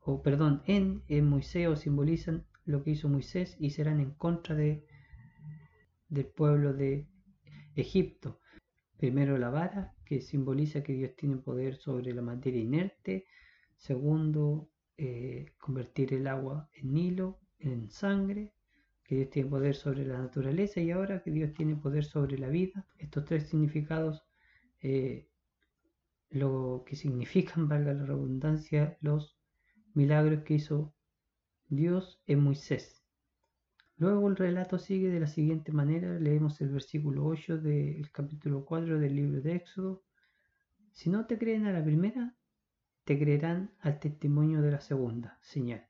o 0.00 0.20
perdón, 0.20 0.62
en, 0.66 1.02
en 1.08 1.26
Moisés 1.26 1.66
o 1.66 1.76
simbolizan 1.76 2.44
lo 2.66 2.84
que 2.84 2.90
hizo 2.90 3.08
Moisés 3.08 3.56
y 3.58 3.70
serán 3.70 4.00
en 4.00 4.10
contra 4.10 4.54
de, 4.54 4.84
del 6.14 6.26
pueblo 6.26 6.72
de 6.72 7.06
Egipto. 7.74 8.40
Primero 8.96 9.36
la 9.36 9.50
vara, 9.50 9.94
que 10.04 10.20
simboliza 10.20 10.82
que 10.82 10.94
Dios 10.94 11.14
tiene 11.16 11.36
poder 11.36 11.76
sobre 11.76 12.14
la 12.14 12.22
materia 12.22 12.60
inerte. 12.60 13.26
Segundo, 13.76 14.70
eh, 14.96 15.46
convertir 15.58 16.14
el 16.14 16.26
agua 16.28 16.70
en 16.72 16.94
Nilo, 16.94 17.40
en 17.58 17.90
sangre, 17.90 18.54
que 19.02 19.16
Dios 19.16 19.30
tiene 19.30 19.50
poder 19.50 19.74
sobre 19.74 20.06
la 20.06 20.18
naturaleza 20.18 20.80
y 20.80 20.90
ahora 20.92 21.22
que 21.22 21.32
Dios 21.32 21.52
tiene 21.52 21.74
poder 21.74 22.04
sobre 22.04 22.38
la 22.38 22.48
vida. 22.48 22.86
Estos 22.98 23.24
tres 23.24 23.48
significados, 23.48 24.22
eh, 24.80 25.28
lo 26.30 26.84
que 26.86 26.96
significan, 26.96 27.68
valga 27.68 27.92
la 27.92 28.06
redundancia, 28.06 28.96
los 29.00 29.36
milagros 29.94 30.44
que 30.44 30.54
hizo 30.54 30.94
Dios 31.68 32.22
en 32.26 32.40
Moisés. 32.40 32.93
Luego 33.96 34.28
el 34.28 34.36
relato 34.36 34.78
sigue 34.78 35.08
de 35.08 35.20
la 35.20 35.26
siguiente 35.26 35.72
manera, 35.72 36.18
leemos 36.18 36.60
el 36.60 36.70
versículo 36.70 37.24
8 37.24 37.58
del 37.58 38.10
capítulo 38.10 38.64
4 38.64 38.98
del 38.98 39.14
libro 39.14 39.40
de 39.40 39.54
Éxodo. 39.54 40.02
Si 40.92 41.10
no 41.10 41.26
te 41.26 41.38
creen 41.38 41.66
a 41.66 41.72
la 41.72 41.84
primera, 41.84 42.34
te 43.04 43.18
creerán 43.18 43.72
al 43.80 44.00
testimonio 44.00 44.62
de 44.62 44.72
la 44.72 44.80
segunda 44.80 45.38
señal. 45.42 45.86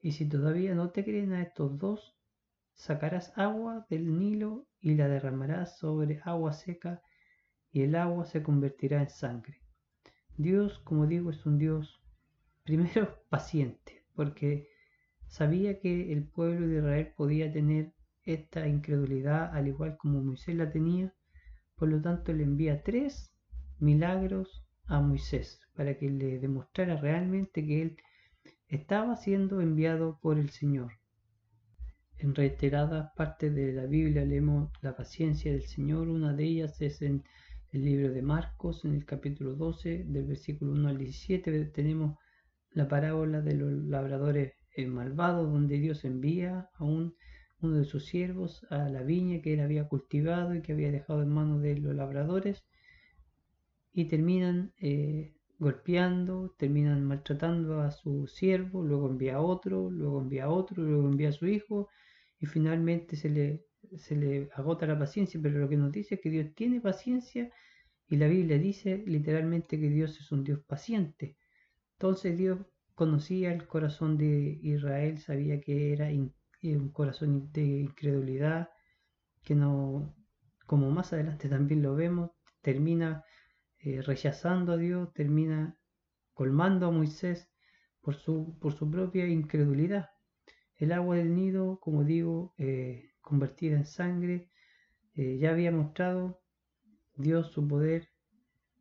Y 0.00 0.12
si 0.12 0.28
todavía 0.28 0.74
no 0.74 0.90
te 0.90 1.04
creen 1.04 1.32
a 1.32 1.42
estos 1.42 1.78
dos, 1.78 2.16
sacarás 2.74 3.32
agua 3.36 3.86
del 3.90 4.18
Nilo 4.18 4.66
y 4.80 4.94
la 4.94 5.08
derramarás 5.08 5.78
sobre 5.78 6.20
agua 6.24 6.52
seca 6.52 7.02
y 7.70 7.82
el 7.82 7.94
agua 7.94 8.24
se 8.24 8.42
convertirá 8.42 9.00
en 9.02 9.10
sangre. 9.10 9.60
Dios, 10.36 10.78
como 10.80 11.06
digo, 11.06 11.30
es 11.30 11.44
un 11.46 11.58
Dios 11.58 12.00
Primero, 12.64 13.18
paciente, 13.28 14.04
porque 14.14 14.68
sabía 15.30 15.78
que 15.78 16.12
el 16.12 16.24
pueblo 16.24 16.66
de 16.66 16.78
Israel 16.78 17.12
podía 17.16 17.52
tener 17.52 17.94
esta 18.24 18.66
incredulidad 18.66 19.54
al 19.54 19.68
igual 19.68 19.96
como 19.96 20.20
Moisés 20.20 20.56
la 20.56 20.70
tenía, 20.70 21.14
por 21.76 21.88
lo 21.88 22.02
tanto 22.02 22.32
le 22.32 22.42
envía 22.42 22.82
tres 22.82 23.32
milagros 23.78 24.66
a 24.86 25.00
Moisés 25.00 25.60
para 25.74 25.96
que 25.96 26.10
le 26.10 26.40
demostrara 26.40 26.96
realmente 26.96 27.64
que 27.64 27.82
él 27.82 27.96
estaba 28.66 29.16
siendo 29.16 29.60
enviado 29.60 30.18
por 30.20 30.36
el 30.36 30.50
Señor. 30.50 30.92
En 32.18 32.34
reiteradas 32.34 33.12
partes 33.16 33.54
de 33.54 33.72
la 33.72 33.86
Biblia 33.86 34.24
leemos 34.24 34.70
la 34.82 34.96
paciencia 34.96 35.52
del 35.52 35.62
Señor, 35.62 36.08
una 36.08 36.34
de 36.34 36.44
ellas 36.44 36.82
es 36.82 37.02
en 37.02 37.22
el 37.72 37.84
libro 37.84 38.12
de 38.12 38.20
Marcos, 38.20 38.84
en 38.84 38.94
el 38.94 39.04
capítulo 39.04 39.54
12, 39.54 40.04
del 40.04 40.26
versículo 40.26 40.72
1 40.72 40.88
al 40.88 40.98
17, 40.98 41.64
tenemos 41.66 42.18
la 42.72 42.88
parábola 42.88 43.40
de 43.40 43.54
los 43.54 43.72
labradores 43.72 44.59
malvados, 44.88 45.50
donde 45.52 45.78
Dios 45.78 46.04
envía 46.04 46.68
a 46.74 46.84
un, 46.84 47.14
uno 47.60 47.78
de 47.78 47.84
sus 47.84 48.06
siervos 48.06 48.66
a 48.70 48.88
la 48.88 49.02
viña 49.02 49.42
que 49.42 49.54
él 49.54 49.60
había 49.60 49.88
cultivado 49.88 50.54
y 50.54 50.62
que 50.62 50.72
había 50.72 50.90
dejado 50.90 51.22
en 51.22 51.30
manos 51.30 51.62
de 51.62 51.76
los 51.78 51.94
labradores, 51.94 52.64
y 53.92 54.04
terminan 54.06 54.72
eh, 54.78 55.34
golpeando, 55.58 56.54
terminan 56.56 57.04
maltratando 57.04 57.80
a 57.80 57.90
su 57.90 58.26
siervo, 58.26 58.82
luego 58.84 59.08
envía 59.08 59.36
a 59.36 59.40
otro, 59.40 59.90
luego 59.90 60.20
envía 60.20 60.44
a 60.44 60.50
otro, 60.50 60.82
luego 60.82 61.08
envía 61.08 61.30
a 61.30 61.32
su 61.32 61.46
hijo, 61.46 61.88
y 62.38 62.46
finalmente 62.46 63.16
se 63.16 63.28
le, 63.28 63.66
se 63.96 64.16
le 64.16 64.48
agota 64.54 64.86
la 64.86 64.98
paciencia, 64.98 65.40
pero 65.42 65.58
lo 65.58 65.68
que 65.68 65.76
nos 65.76 65.92
dice 65.92 66.14
es 66.14 66.20
que 66.20 66.30
Dios 66.30 66.54
tiene 66.54 66.80
paciencia, 66.80 67.50
y 68.08 68.16
la 68.16 68.26
Biblia 68.26 68.58
dice 68.58 69.04
literalmente 69.06 69.78
que 69.78 69.88
Dios 69.88 70.18
es 70.18 70.32
un 70.32 70.42
Dios 70.42 70.60
paciente. 70.66 71.36
Entonces 71.92 72.36
Dios 72.36 72.58
conocía 73.00 73.50
el 73.50 73.66
corazón 73.66 74.18
de 74.18 74.60
Israel, 74.62 75.18
sabía 75.20 75.58
que 75.58 75.94
era 75.94 76.10
eh, 76.10 76.76
un 76.76 76.90
corazón 76.90 77.50
de 77.50 77.62
incredulidad, 77.62 78.68
que 79.42 79.54
no, 79.54 80.14
como 80.66 80.90
más 80.90 81.14
adelante 81.14 81.48
también 81.48 81.80
lo 81.80 81.94
vemos, 81.94 82.32
termina 82.60 83.24
eh, 83.78 84.02
rechazando 84.02 84.72
a 84.74 84.76
Dios, 84.76 85.14
termina 85.14 85.78
colmando 86.34 86.88
a 86.88 86.90
Moisés 86.90 87.48
por 88.02 88.16
su, 88.16 88.58
por 88.60 88.74
su 88.74 88.90
propia 88.90 89.26
incredulidad. 89.26 90.10
El 90.76 90.92
agua 90.92 91.16
del 91.16 91.34
nido, 91.34 91.80
como 91.80 92.04
digo, 92.04 92.52
eh, 92.58 93.12
convertida 93.22 93.76
en 93.76 93.86
sangre, 93.86 94.50
ya 95.14 95.50
había 95.50 95.72
mostrado 95.72 96.42
Dios 97.16 97.50
su 97.50 97.66
poder 97.66 98.10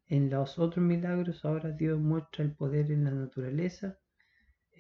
en 0.10 0.32
los 0.32 0.58
otros 0.58 0.84
milagros 0.84 1.46
ahora 1.46 1.70
Dios 1.70 2.00
muestra 2.00 2.44
el 2.44 2.56
poder 2.56 2.92
en 2.92 3.04
la 3.04 3.12
naturaleza, 3.12 4.00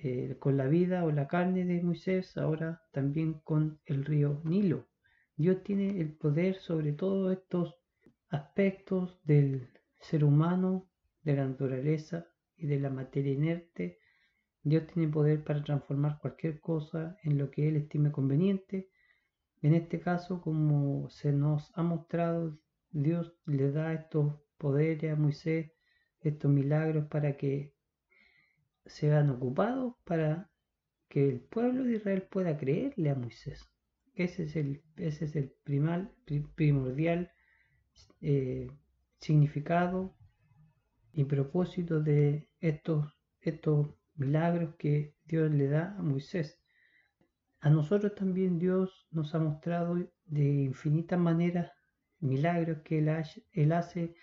eh, 0.02 0.38
con 0.40 0.56
la 0.56 0.68
vida 0.68 1.04
o 1.04 1.12
la 1.12 1.28
carne 1.28 1.66
de 1.66 1.82
Moisés, 1.82 2.38
ahora 2.38 2.82
también 2.94 3.34
con 3.44 3.80
el 3.86 4.06
río 4.06 4.42
Nilo. 4.46 4.88
Dios 5.36 5.62
tiene 5.64 6.00
el 6.00 6.14
poder 6.14 6.56
sobre 6.56 6.94
todos 6.94 7.34
estos 7.34 7.76
aspectos 8.30 9.20
del 9.26 9.70
ser 10.00 10.24
humano, 10.24 10.90
de 11.24 11.36
la 11.36 11.48
naturaleza 11.48 12.28
y 12.56 12.68
de 12.68 12.80
la 12.80 12.90
materia 12.90 13.34
inerte. 13.34 14.00
Dios 14.64 14.88
tiene 14.88 15.12
poder 15.12 15.44
para 15.44 15.64
transformar 15.64 16.20
cualquier 16.20 16.62
cosa 16.62 17.18
en 17.24 17.38
lo 17.38 17.52
que 17.52 17.68
Él 17.68 17.76
estime 17.76 18.12
conveniente. 18.12 18.90
En 19.62 19.74
este 19.74 20.00
caso, 20.00 20.42
como 20.42 21.10
se 21.10 21.34
nos 21.34 21.72
ha 21.76 21.84
mostrado, 21.84 22.58
Dios 22.92 23.34
le 23.46 23.72
da 23.72 23.94
estos 23.94 24.34
poderes 24.58 25.12
a 25.12 25.16
Moisés, 25.18 25.72
estos 26.22 26.50
milagros 26.50 27.08
para 27.08 27.36
que 27.36 27.74
sean 28.90 29.30
ocupados 29.30 29.96
para 30.04 30.50
que 31.08 31.30
el 31.30 31.40
pueblo 31.42 31.84
de 31.84 31.96
Israel 31.98 32.24
pueda 32.24 32.58
creerle 32.58 33.10
a 33.10 33.16
Moisés. 33.16 33.70
Ese 34.16 34.44
es 34.44 34.56
el, 34.56 34.84
ese 34.98 35.26
es 35.26 35.36
el 35.36 35.54
primal, 35.64 36.12
primordial 36.56 37.32
eh, 38.22 38.68
significado 39.20 40.16
y 41.14 41.24
propósito 41.24 42.02
de 42.02 42.50
estos, 42.60 43.06
estos 43.42 43.96
milagros 44.16 44.76
que 44.78 45.16
Dios 45.26 45.52
le 45.52 45.68
da 45.68 45.96
a 45.98 46.02
Moisés. 46.02 46.60
A 47.62 47.70
nosotros 47.70 48.16
también 48.16 48.60
Dios 48.60 49.08
nos 49.12 49.34
ha 49.36 49.40
mostrado 49.40 49.96
de 50.26 50.64
infinitas 50.64 51.20
maneras 51.20 51.72
milagros 52.20 52.80
que 52.84 53.00
él 53.00 53.72
hace 53.72 54.16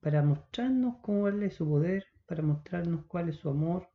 para 0.00 0.22
mostrarnos 0.22 0.96
cómo 1.02 1.28
es 1.28 1.54
su 1.54 1.68
poder, 1.68 2.04
para 2.30 2.42
mostrarnos 2.44 3.06
cuál 3.06 3.28
es 3.28 3.38
su 3.38 3.48
amor, 3.48 3.88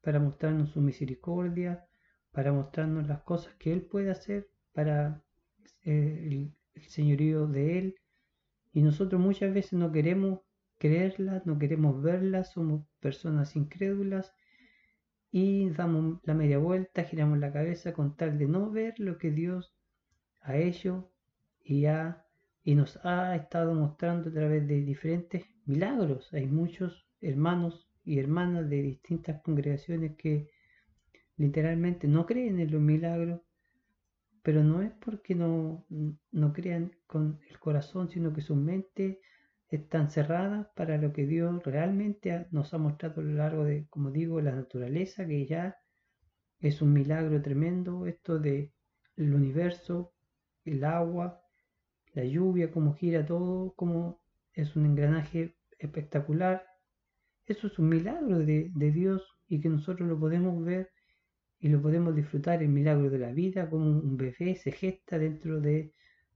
para 0.00 0.18
mostrarnos 0.18 0.70
su 0.70 0.80
misericordia, 0.80 1.86
para 2.30 2.50
mostrarnos 2.50 3.06
las 3.06 3.20
cosas 3.24 3.54
que 3.56 3.74
Él 3.74 3.82
puede 3.82 4.10
hacer 4.10 4.48
para 4.72 5.22
eh, 5.84 6.28
el, 6.30 6.54
señorío 6.88 7.46
de 7.46 7.78
Él. 7.78 7.96
Y 8.72 8.80
nosotros 8.80 9.20
muchas 9.20 9.52
veces 9.52 9.74
no 9.74 9.92
queremos 9.92 10.40
creerlas, 10.78 11.44
no 11.44 11.58
queremos 11.58 12.02
verlas, 12.02 12.52
somos 12.52 12.86
personas 13.00 13.54
incrédulas 13.54 14.32
y 15.30 15.68
damos 15.68 16.20
la 16.24 16.32
media 16.32 16.56
vuelta, 16.56 17.04
giramos 17.04 17.38
la 17.38 17.52
cabeza 17.52 17.92
con 17.92 18.16
tal 18.16 18.38
de 18.38 18.48
no 18.48 18.70
ver 18.70 18.98
lo 18.98 19.18
que 19.18 19.30
Dios 19.30 19.76
ha 20.40 20.56
hecho 20.56 21.12
y, 21.62 21.84
ha, 21.84 22.24
y 22.64 22.76
nos 22.76 22.98
ha 23.04 23.36
estado 23.36 23.74
mostrando 23.74 24.30
a 24.30 24.32
través 24.32 24.66
de 24.66 24.80
diferentes 24.80 25.44
milagros. 25.66 26.32
Hay 26.32 26.46
muchos 26.46 27.11
hermanos 27.22 27.88
y 28.04 28.18
hermanas 28.18 28.68
de 28.68 28.82
distintas 28.82 29.40
congregaciones 29.42 30.16
que 30.16 30.50
literalmente 31.36 32.08
no 32.08 32.26
creen 32.26 32.60
en 32.60 32.70
los 32.70 32.80
milagros, 32.80 33.40
pero 34.42 34.62
no 34.62 34.82
es 34.82 34.92
porque 34.92 35.34
no, 35.34 35.86
no 36.32 36.52
crean 36.52 36.92
con 37.06 37.40
el 37.48 37.58
corazón, 37.58 38.10
sino 38.10 38.32
que 38.32 38.42
sus 38.42 38.56
mentes 38.56 39.18
están 39.68 40.10
cerradas 40.10 40.66
para 40.74 40.98
lo 40.98 41.12
que 41.12 41.26
Dios 41.26 41.62
realmente 41.64 42.46
nos 42.50 42.74
ha 42.74 42.78
mostrado 42.78 43.20
a 43.20 43.24
lo 43.24 43.34
largo 43.34 43.64
de, 43.64 43.86
como 43.88 44.10
digo, 44.10 44.40
la 44.40 44.52
naturaleza, 44.52 45.26
que 45.26 45.46
ya 45.46 45.78
es 46.60 46.82
un 46.82 46.92
milagro 46.92 47.40
tremendo, 47.40 48.06
esto 48.06 48.38
de 48.38 48.72
el 49.16 49.34
universo, 49.34 50.12
el 50.64 50.84
agua, 50.84 51.42
la 52.14 52.24
lluvia, 52.24 52.70
cómo 52.70 52.94
gira 52.94 53.24
todo, 53.24 53.72
como 53.74 54.20
es 54.52 54.76
un 54.76 54.86
engranaje 54.86 55.56
espectacular, 55.78 56.66
eso 57.46 57.66
es 57.66 57.78
un 57.78 57.88
milagro 57.88 58.38
de, 58.38 58.70
Dios 58.74 59.22
y 59.48 59.60
que 59.60 59.68
nosotros 59.68 60.08
lo 60.08 60.18
podemos 60.18 60.64
ver 60.64 60.90
y 61.60 61.68
lo 61.68 61.80
podemos 61.80 62.14
disfrutar, 62.14 62.62
el 62.62 62.68
milagro 62.68 63.10
de 63.10 63.18
la 63.18 63.32
vida, 63.32 63.70
como 63.70 63.86
un 63.86 64.16
bebé 64.16 64.56
se 64.56 64.72
gesta 64.72 65.18
dentro 65.18 65.60
de 65.60 65.92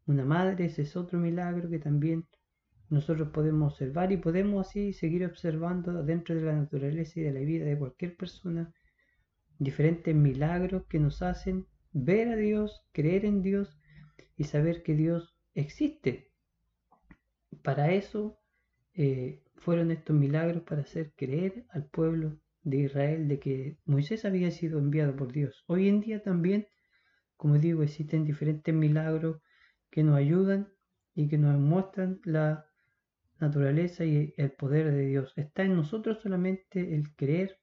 una 0.07 0.25
madre, 0.25 0.67
ese 0.67 0.83
es 0.83 0.97
otro 0.97 1.19
milagro 1.19 1.69
que 1.69 1.79
también 1.81 2.25
nosotros 2.89 3.31
podemos 3.31 3.73
observar 3.73 4.13
y 4.13 4.19
podemos 4.19 4.69
así 4.69 4.93
seguir 4.93 5.25
observando 5.25 6.05
dentro 6.05 6.35
de 6.37 6.43
la 6.43 6.55
naturaleza 6.55 7.19
y 7.19 7.25
de 7.25 7.33
la 7.33 7.41
vida 7.41 7.65
de 7.65 7.79
cualquier 7.79 8.17
persona 8.17 8.73
diferentes 9.59 10.15
milagros 10.15 10.85
que 10.89 11.01
nos 11.01 11.23
hacen 11.23 11.67
ver 11.93 12.29
a 12.29 12.37
Dios, 12.37 12.85
creer 12.93 13.25
en 13.25 13.43
Dios 13.43 13.77
y 14.37 14.45
saber 14.45 14.83
que 14.83 14.95
Dios 14.95 15.35
existe. 15.55 16.31
Para 17.63 17.91
eso 17.93 18.39
eh, 18.95 19.43
fueron 19.57 19.91
estos 19.91 20.15
milagros 20.17 20.63
para 20.63 20.83
hacer 20.83 21.13
creer 21.17 21.67
al 21.71 21.87
pueblo 21.87 22.39
de 22.63 22.79
Israel 22.79 23.29
de 23.29 23.39
que 23.39 23.79
Moisés 23.85 24.25
había 24.25 24.51
sido 24.51 24.79
enviado 24.79 25.15
por 25.17 25.33
Dios. 25.33 25.65
Hoy 25.67 25.89
en 25.89 26.01
día 26.01 26.23
también, 26.23 26.67
como 27.37 27.59
digo, 27.59 27.83
existen 27.83 28.25
diferentes 28.25 28.75
milagros 28.75 29.41
que 29.91 30.03
nos 30.03 30.17
ayudan 30.17 30.69
y 31.15 31.29
que 31.29 31.39
nos 31.39 31.59
muestran 31.59 32.21
la 32.25 32.67
naturaleza 33.39 34.05
y 34.05 34.35
el 34.37 34.53
poder 34.53 34.93
de 34.93 35.07
Dios. 35.07 35.33
Está 35.37 35.65
en 35.65 35.77
nosotros 35.77 36.21
solamente 36.23 36.95
el 36.95 37.15
creer 37.15 37.59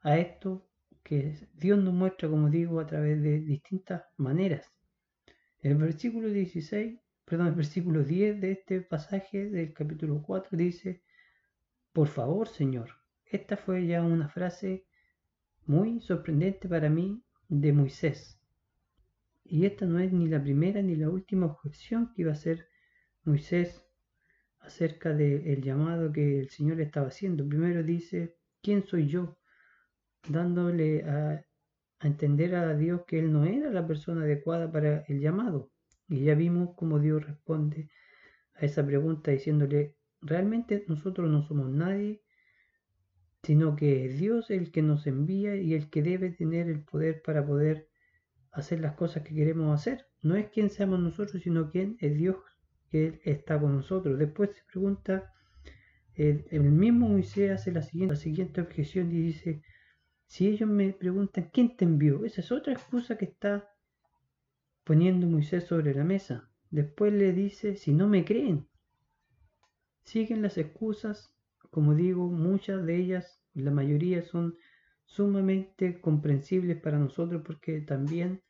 a 0.00 0.18
esto 0.18 0.66
que 1.02 1.34
Dios 1.54 1.78
nos 1.78 1.94
muestra, 1.94 2.28
como 2.28 2.48
digo, 2.50 2.80
a 2.80 2.86
través 2.86 3.22
de 3.22 3.40
distintas 3.40 4.04
maneras. 4.16 4.66
El 5.60 5.76
versículo 5.76 6.28
16 6.28 6.98
perdón, 7.24 7.48
el 7.48 7.54
versículo 7.54 8.04
10 8.04 8.40
de 8.40 8.52
este 8.52 8.80
pasaje 8.82 9.48
del 9.48 9.72
capítulo 9.72 10.22
4 10.22 10.56
dice, 10.56 11.02
por 11.94 12.08
favor, 12.08 12.48
Señor. 12.48 12.90
Esta 13.24 13.56
fue 13.56 13.86
ya 13.86 14.02
una 14.02 14.28
frase 14.28 14.84
muy 15.64 16.00
sorprendente 16.00 16.68
para 16.68 16.90
mí 16.90 17.22
de 17.48 17.72
Moisés. 17.72 18.36
Y 19.44 19.64
esta 19.64 19.86
no 19.86 20.00
es 20.00 20.12
ni 20.12 20.26
la 20.26 20.42
primera 20.42 20.82
ni 20.82 20.96
la 20.96 21.08
última 21.08 21.46
objeción 21.46 22.12
que 22.12 22.22
iba 22.22 22.32
a 22.32 22.34
hacer 22.34 22.66
Moisés 23.22 23.80
acerca 24.58 25.14
del 25.14 25.62
llamado 25.62 26.12
que 26.12 26.40
el 26.40 26.50
Señor 26.50 26.80
estaba 26.80 27.06
haciendo. 27.06 27.46
Primero 27.48 27.84
dice, 27.84 28.34
¿quién 28.60 28.84
soy 28.84 29.06
yo? 29.06 29.38
Dándole 30.28 31.04
a, 31.04 31.46
a 32.00 32.06
entender 32.08 32.56
a 32.56 32.74
Dios 32.74 33.02
que 33.06 33.20
él 33.20 33.32
no 33.32 33.44
era 33.44 33.70
la 33.70 33.86
persona 33.86 34.22
adecuada 34.22 34.72
para 34.72 35.04
el 35.06 35.20
llamado. 35.20 35.70
Y 36.08 36.24
ya 36.24 36.34
vimos 36.34 36.74
cómo 36.74 36.98
Dios 36.98 37.24
responde 37.24 37.88
a 38.54 38.64
esa 38.64 38.84
pregunta 38.84 39.30
diciéndole, 39.30 39.94
realmente 40.24 40.84
nosotros 40.88 41.30
no 41.30 41.42
somos 41.42 41.70
nadie, 41.70 42.22
sino 43.42 43.76
que 43.76 44.06
es 44.06 44.18
Dios 44.18 44.50
el 44.50 44.72
que 44.72 44.82
nos 44.82 45.06
envía 45.06 45.56
y 45.56 45.74
el 45.74 45.90
que 45.90 46.02
debe 46.02 46.30
tener 46.30 46.68
el 46.68 46.82
poder 46.82 47.22
para 47.22 47.46
poder 47.46 47.88
hacer 48.52 48.80
las 48.80 48.94
cosas 48.94 49.22
que 49.22 49.34
queremos 49.34 49.78
hacer. 49.78 50.06
No 50.22 50.34
es 50.36 50.48
quien 50.48 50.70
seamos 50.70 50.98
nosotros, 51.00 51.42
sino 51.42 51.70
quien 51.70 51.96
es 52.00 52.16
Dios 52.16 52.36
que 52.90 53.20
está 53.24 53.60
con 53.60 53.76
nosotros. 53.76 54.18
Después 54.18 54.50
se 54.50 54.62
pregunta, 54.72 55.32
el, 56.14 56.46
el 56.50 56.62
mismo 56.62 57.08
Moisés 57.08 57.50
hace 57.50 57.72
la 57.72 57.82
siguiente, 57.82 58.14
la 58.14 58.20
siguiente 58.20 58.60
objeción 58.60 59.12
y 59.12 59.20
dice, 59.20 59.62
si 60.26 60.48
ellos 60.48 60.68
me 60.68 60.92
preguntan, 60.92 61.50
¿quién 61.52 61.76
te 61.76 61.84
envió? 61.84 62.24
Esa 62.24 62.40
es 62.40 62.50
otra 62.50 62.72
excusa 62.72 63.18
que 63.18 63.26
está 63.26 63.68
poniendo 64.84 65.26
Moisés 65.26 65.64
sobre 65.64 65.94
la 65.94 66.04
mesa. 66.04 66.50
Después 66.70 67.12
le 67.12 67.32
dice, 67.32 67.76
si 67.76 67.92
no 67.92 68.08
me 68.08 68.24
creen, 68.24 68.68
siguen 70.04 70.42
las 70.42 70.58
excusas, 70.58 71.34
como 71.70 71.94
digo, 71.94 72.28
muchas 72.28 72.84
de 72.86 72.96
ellas, 72.96 73.40
la 73.54 73.70
mayoría 73.70 74.22
son 74.22 74.56
sumamente 75.04 76.00
comprensibles 76.00 76.80
para 76.80 76.98
nosotros 76.98 77.42
porque 77.44 77.80
también 77.80 78.42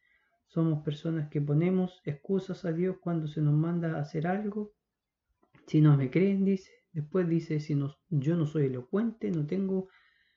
somos 0.47 0.85
personas 0.85 1.29
que 1.31 1.41
ponemos 1.41 2.01
excusas 2.05 2.65
a 2.65 2.73
Dios 2.73 2.97
cuando 3.01 3.27
se 3.27 3.41
nos 3.41 3.55
manda 3.55 3.97
a 3.97 4.01
hacer 4.01 4.27
algo. 4.27 4.73
Si 5.67 5.81
no 5.81 5.97
me 5.97 6.11
creen, 6.11 6.45
dice. 6.45 6.71
Después 6.93 7.29
dice, 7.29 7.59
si 7.59 7.75
no, 7.75 7.97
yo 8.09 8.37
no 8.37 8.47
soy 8.47 8.67
elocuente, 8.67 9.31
no 9.31 9.47
tengo 9.47 9.89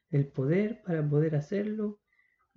el 0.10 0.28
poder 0.28 0.82
para 0.84 1.08
poder 1.08 1.36
hacerlo 1.36 2.00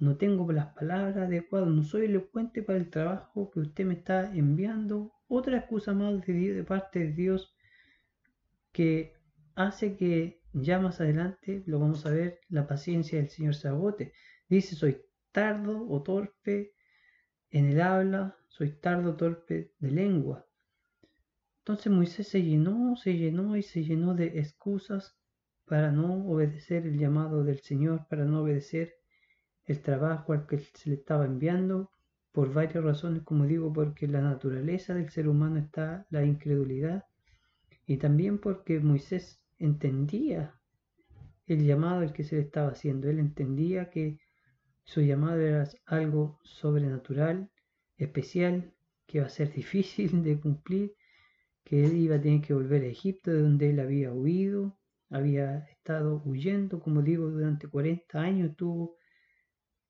no 0.01 0.16
tengo 0.16 0.51
las 0.51 0.68
palabras 0.73 1.14
adecuadas, 1.18 1.68
no 1.68 1.85
soy 1.85 2.07
elocuente 2.07 2.62
para 2.62 2.79
el 2.79 2.88
trabajo 2.88 3.51
que 3.51 3.61
usted 3.61 3.85
me 3.85 3.94
está 3.94 4.35
enviando. 4.35 5.12
Otra 5.29 5.59
excusa 5.59 5.92
más 5.92 6.27
de, 6.27 6.64
parte 6.66 7.01
de 7.01 7.12
Dios 7.12 7.55
que 8.73 9.15
hace 9.55 9.97
que 9.97 10.41
ya 10.53 10.79
más 10.81 11.01
adelante 11.01 11.63
lo 11.67 11.79
vamos 11.79 12.07
a 12.07 12.11
ver 12.11 12.41
la 12.49 12.67
paciencia 12.67 13.19
del 13.19 13.29
Señor 13.29 13.55
se 13.55 13.69
agote. 13.69 14.13
Dice, 14.49 14.75
soy 14.75 15.01
tardo 15.33 15.87
o 15.89 16.03
torpe 16.03 16.73
en 17.51 17.67
el 17.67 17.81
habla, 17.81 18.37
soy 18.49 18.73
tardo 18.73 19.11
o 19.11 19.17
torpe 19.17 19.73
de 19.79 19.91
lengua. 19.91 20.47
Entonces 21.59 21.93
Moisés 21.93 22.29
se 22.29 22.43
llenó, 22.43 22.97
se 22.97 23.17
llenó 23.17 23.57
y 23.57 23.63
se 23.63 23.85
llenó 23.85 24.15
de 24.15 24.39
excusas 24.39 25.17
para 25.67 25.93
no 25.93 26.27
obedecer 26.27 26.87
el 26.87 26.99
llamado 26.99 27.45
del 27.45 27.61
Señor, 27.61 28.07
para 28.09 28.25
no 28.25 28.43
obedecer 28.43 28.95
el 29.67 29.81
trabajo 29.81 30.33
al 30.33 30.47
que 30.47 30.59
se 30.59 30.91
le 30.91 30.97
estaba 30.97 31.27
enviando 31.27 31.93
por 32.33 32.53
varias 32.53 32.83
razones, 32.83 33.23
como 33.23 33.47
digo, 33.47 33.73
porque 33.73 34.09
la 34.09 34.21
naturaleza 34.21 34.95
del 34.95 35.11
ser 35.11 35.29
humano 35.29 35.59
está 35.59 36.07
la 36.11 36.25
incredulidad 36.25 37.05
y 37.90 37.96
también 37.96 38.38
porque 38.38 38.79
Moisés 38.79 39.42
entendía 39.59 40.55
el 41.46 41.66
llamado 41.66 42.03
al 42.03 42.12
que 42.12 42.22
se 42.22 42.37
le 42.37 42.42
estaba 42.42 42.70
haciendo. 42.70 43.11
Él 43.11 43.18
entendía 43.18 43.90
que 43.90 44.20
su 44.85 45.00
llamado 45.00 45.40
era 45.40 45.68
algo 45.87 46.38
sobrenatural, 46.44 47.50
especial, 47.96 48.72
que 49.09 49.18
va 49.18 49.26
a 49.26 49.29
ser 49.29 49.53
difícil 49.53 50.22
de 50.22 50.38
cumplir, 50.38 50.94
que 51.64 51.79
iba 51.79 52.14
a 52.14 52.20
tener 52.20 52.42
que 52.42 52.55
volver 52.55 52.83
a 52.85 52.87
Egipto, 52.87 53.33
de 53.33 53.42
donde 53.42 53.70
él 53.70 53.81
había 53.81 54.12
huido, 54.12 54.79
había 55.09 55.59
estado 55.64 56.22
huyendo, 56.24 56.79
como 56.79 57.03
digo, 57.03 57.29
durante 57.29 57.66
40 57.66 58.20
años 58.20 58.50
estuvo 58.50 58.98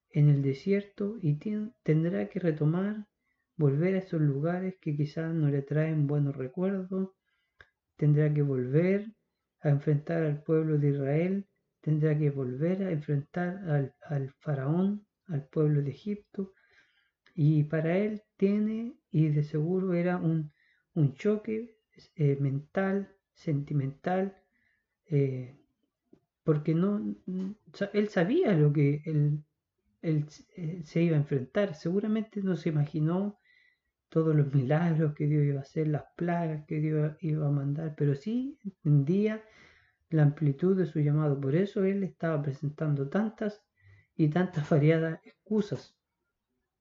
en 0.09 0.31
el 0.31 0.41
desierto 0.41 1.19
y 1.21 1.39
tendrá 1.83 2.31
que 2.31 2.41
retomar, 2.41 3.07
volver 3.59 3.95
a 3.95 3.99
esos 3.99 4.23
lugares 4.23 4.77
que 4.81 4.97
quizás 4.97 5.35
no 5.35 5.51
le 5.51 5.61
traen 5.61 6.07
buenos 6.07 6.35
recuerdos, 6.35 7.11
tendrá 8.01 8.33
que 8.33 8.41
volver 8.41 9.13
a 9.61 9.69
enfrentar 9.69 10.23
al 10.23 10.43
pueblo 10.43 10.79
de 10.79 10.89
Israel, 10.89 11.47
tendrá 11.83 12.17
que 12.17 12.31
volver 12.31 12.83
a 12.83 12.91
enfrentar 12.91 13.51
al, 14.09 14.31
faraón, 14.39 15.07
al 15.27 15.47
pueblo 15.49 15.83
de 15.83 15.91
Egipto, 15.91 16.55
y 17.35 17.65
para 17.65 17.99
él 17.99 18.23
tiene, 18.39 18.97
y 19.11 19.29
de 19.29 19.43
seguro 19.43 19.93
era 19.93 20.17
un, 20.17 20.51
choque 21.13 21.77
eh, 22.17 22.39
mental, 22.41 23.15
sentimental, 23.35 24.35
eh, 25.07 25.59
porque 26.43 26.75
no, 26.75 27.15
él 27.93 28.09
sabía 28.09 28.55
lo 28.55 28.73
que 28.73 29.03
él, 29.05 29.45
él, 30.01 30.25
eh, 30.57 30.81
se 30.85 31.03
iba 31.03 31.17
a 31.17 31.21
enfrentar, 31.21 31.75
seguramente 31.75 32.41
no 32.43 32.57
se 32.57 32.71
imaginó 32.71 33.39
todos 34.11 34.35
los 34.35 34.53
milagros 34.53 35.15
que 35.15 35.27
Dios 35.27 35.45
iba 35.45 35.61
a 35.61 35.63
hacer, 35.63 35.89
las 35.89 36.05
plagas 36.17 36.67
que 36.67 36.81
Dios 36.81 37.17
iba 37.21 37.47
a 37.47 37.51
mandar, 37.51 37.95
pero 37.97 38.15
sí 38.15 38.59
entendía 38.65 39.43
la 40.11 40.25
amplitud 40.25 40.77
de 40.77 40.87
su 40.87 41.01
llamado. 41.01 41.41
Por 41.41 41.55
eso 41.55 41.85
él 41.85 42.03
estaba 42.03 42.43
presentando 42.43 43.09
tantas 43.09 43.63
y 44.17 44.29
tantas 44.29 44.69
variadas 44.69 45.21
excusas. 45.25 45.97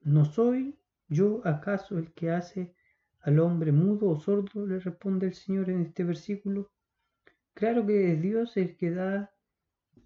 ¿No 0.01 0.25
soy 0.25 0.77
yo 1.07 1.41
acaso 1.45 1.97
el 1.97 2.11
que 2.13 2.31
hace 2.31 2.73
al 3.21 3.39
hombre 3.39 3.71
mudo 3.71 4.09
o 4.09 4.19
sordo? 4.19 4.65
le 4.65 4.79
responde 4.79 5.27
el 5.27 5.33
Señor 5.33 5.69
en 5.69 5.81
este 5.81 6.03
versículo. 6.03 6.71
Claro 7.53 7.85
que 7.85 8.13
es 8.13 8.21
Dios 8.21 8.57
el 8.57 8.75
que 8.75 8.91
da 8.91 9.31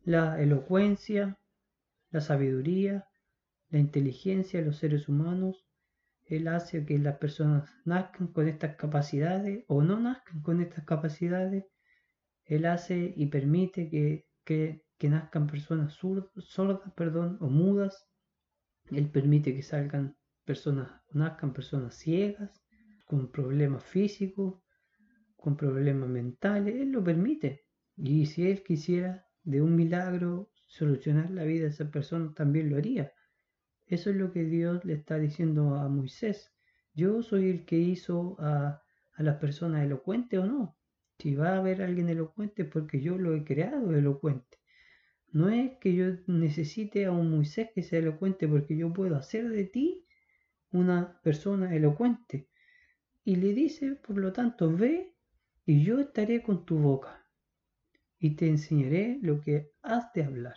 la 0.03 0.41
elocuencia, 0.41 1.39
la 2.11 2.19
sabiduría, 2.19 3.07
la 3.69 3.79
inteligencia 3.79 4.59
a 4.59 4.63
los 4.63 4.77
seres 4.77 5.07
humanos, 5.07 5.65
él 6.25 6.47
hace 6.47 6.85
que 6.85 6.97
las 6.97 7.17
personas 7.17 7.69
nazcan 7.85 8.27
con 8.27 8.47
estas 8.47 8.75
capacidades 8.75 9.65
o 9.67 9.81
no 9.81 9.99
nazcan 9.99 10.41
con 10.41 10.61
estas 10.61 10.85
capacidades. 10.85 11.65
Él 12.45 12.65
hace 12.65 13.13
y 13.15 13.27
permite 13.27 13.89
que, 13.89 14.27
que, 14.45 14.83
nazcan 15.09 15.47
personas 15.47 15.93
sordas 15.93 16.79
perdón, 16.95 17.37
o 17.41 17.49
mudas. 17.49 18.07
Él 18.91 19.09
permite 19.09 19.53
que 19.53 19.63
salgan 19.63 20.15
personas, 20.45 20.89
nazcan 21.11 21.53
personas 21.53 21.95
ciegas, 21.95 22.51
con 23.05 23.29
problemas 23.29 23.83
físicos, 23.83 24.61
con 25.35 25.57
problemas 25.57 26.09
mentales. 26.09 26.75
Él 26.75 26.91
lo 26.91 27.03
permite. 27.03 27.65
Y 27.97 28.25
si 28.27 28.49
Él 28.49 28.63
quisiera 28.63 29.25
de 29.43 29.61
un 29.61 29.75
milagro 29.75 30.51
solucionar 30.67 31.29
la 31.31 31.43
vida 31.43 31.63
de 31.63 31.69
esa 31.69 31.91
persona, 31.91 32.33
también 32.33 32.69
lo 32.69 32.77
haría. 32.77 33.11
Eso 33.93 34.09
es 34.09 34.15
lo 34.15 34.31
que 34.31 34.43
Dios 34.43 34.83
le 34.85 34.93
está 34.93 35.19
diciendo 35.19 35.75
a 35.75 35.87
Moisés. 35.87 36.51
Yo 36.95 37.21
soy 37.21 37.51
el 37.51 37.63
que 37.63 37.77
hizo 37.77 38.35
a, 38.39 38.81
a 39.13 39.23
las 39.23 39.35
personas 39.37 39.83
elocuentes 39.83 40.39
o 40.39 40.47
no. 40.47 40.75
Si 41.19 41.35
va 41.35 41.49
a 41.49 41.57
haber 41.57 41.83
alguien 41.83 42.09
elocuente, 42.09 42.65
porque 42.65 43.01
yo 43.01 43.19
lo 43.19 43.35
he 43.35 43.43
creado 43.43 43.95
elocuente. 43.95 44.57
No 45.31 45.49
es 45.49 45.77
que 45.77 45.93
yo 45.93 46.05
necesite 46.25 47.05
a 47.05 47.11
un 47.11 47.29
Moisés 47.29 47.69
que 47.75 47.83
sea 47.83 47.99
elocuente, 47.99 48.47
porque 48.47 48.75
yo 48.75 48.91
puedo 48.91 49.15
hacer 49.15 49.47
de 49.49 49.65
ti 49.65 50.07
una 50.71 51.21
persona 51.21 51.75
elocuente. 51.75 52.49
Y 53.23 53.35
le 53.35 53.53
dice, 53.53 53.93
por 53.93 54.17
lo 54.17 54.33
tanto, 54.33 54.75
ve 54.75 55.15
y 55.67 55.83
yo 55.83 55.99
estaré 55.99 56.41
con 56.41 56.65
tu 56.65 56.79
boca 56.79 57.27
y 58.17 58.31
te 58.31 58.47
enseñaré 58.47 59.19
lo 59.21 59.39
que 59.39 59.71
has 59.83 60.11
de 60.13 60.23
hablar. 60.23 60.55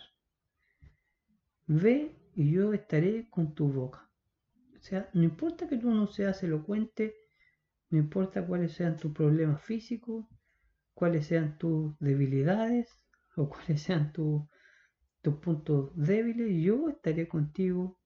Ve 1.67 2.15
y 2.37 2.51
yo 2.51 2.71
estaré 2.71 3.27
con 3.31 3.55
tu 3.55 3.67
boca. 3.67 4.07
O 4.75 4.79
sea, 4.79 5.09
no 5.13 5.23
importa 5.23 5.67
que 5.67 5.77
tú 5.77 5.89
no 5.89 6.05
seas 6.05 6.43
elocuente, 6.43 7.15
no 7.89 7.97
importa 7.97 8.45
cuáles 8.45 8.73
sean 8.73 8.95
tus 8.95 9.11
problemas 9.11 9.63
físicos, 9.63 10.23
cuáles 10.93 11.25
sean 11.25 11.57
tus 11.57 11.97
debilidades 11.97 13.01
o 13.35 13.49
cuáles 13.49 13.81
sean 13.81 14.13
tus 14.13 14.43
puntos 15.41 15.91
débiles, 15.95 16.63
yo 16.63 16.89
estaré 16.89 17.27
contigo, 17.27 17.99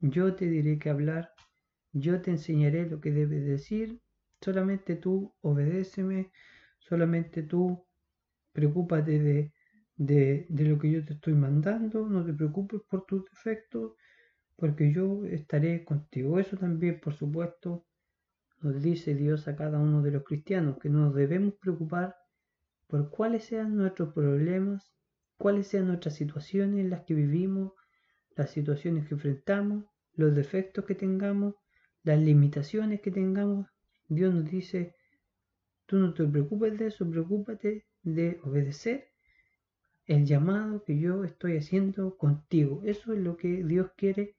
yo 0.00 0.34
te 0.34 0.46
diré 0.48 0.78
qué 0.78 0.90
hablar, 0.90 1.32
yo 1.92 2.20
te 2.20 2.30
enseñaré 2.30 2.86
lo 2.86 3.00
que 3.00 3.10
debes 3.10 3.44
decir, 3.46 4.02
solamente 4.42 4.96
tú 4.96 5.34
obedéceme, 5.40 6.30
solamente 6.78 7.42
tú 7.42 7.86
preocúpate 8.52 9.18
de 9.18 9.52
de, 10.06 10.46
lo 10.48 10.78
que 10.78 10.90
yo 10.90 11.04
te 11.04 11.14
estoy 11.14 11.34
mandando, 11.34 12.08
no 12.08 12.24
te 12.24 12.32
preocupes 12.32 12.80
por 12.88 13.06
tus 13.06 13.24
defectos, 13.30 13.92
porque 14.56 14.92
yo 14.92 15.24
estaré 15.26 15.84
contigo. 15.84 16.38
Eso 16.38 16.56
también, 16.56 17.00
por 17.00 17.14
supuesto, 17.14 17.84
nos 18.60 18.82
dice 18.82 19.14
Dios 19.14 19.48
a 19.48 19.56
cada 19.56 19.78
uno 19.78 20.02
de 20.02 20.10
los 20.10 20.24
cristianos, 20.24 20.78
que 20.78 20.88
nos 20.88 21.14
debemos 21.14 21.54
preocupar 21.54 22.16
por 22.86 23.10
cuáles 23.10 23.44
sean 23.44 23.76
nuestros 23.76 24.12
problemas, 24.12 24.92
cuáles 25.36 25.68
sean 25.68 25.86
nuestras 25.88 26.14
situaciones 26.14 26.80
en 26.80 26.90
las 26.90 27.02
que 27.04 27.14
vivimos, 27.14 27.72
las 28.36 28.50
situaciones 28.50 29.06
que 29.06 29.14
enfrentamos, 29.14 29.84
los 30.14 30.34
defectos 30.34 30.84
que 30.84 30.94
tengamos, 30.94 31.54
las 32.02 32.20
limitaciones 32.20 33.00
que 33.00 33.10
tengamos. 33.10 33.66
Dios 34.08 34.34
nos 34.34 34.50
dice, 34.50 34.94
tú 35.86 35.96
no 35.96 36.12
te 36.12 36.24
preocupes 36.24 36.78
de 36.78 36.88
eso, 36.88 37.08
preocúpate 37.08 37.86
de 38.02 38.40
obedecer 38.44 39.11
el 40.06 40.26
llamado 40.26 40.82
que 40.84 40.98
yo 40.98 41.24
estoy 41.24 41.56
haciendo 41.56 42.16
contigo. 42.16 42.82
Eso 42.84 43.12
es 43.12 43.18
lo 43.20 43.36
que 43.36 43.64
Dios 43.64 43.90
quiere 43.96 44.36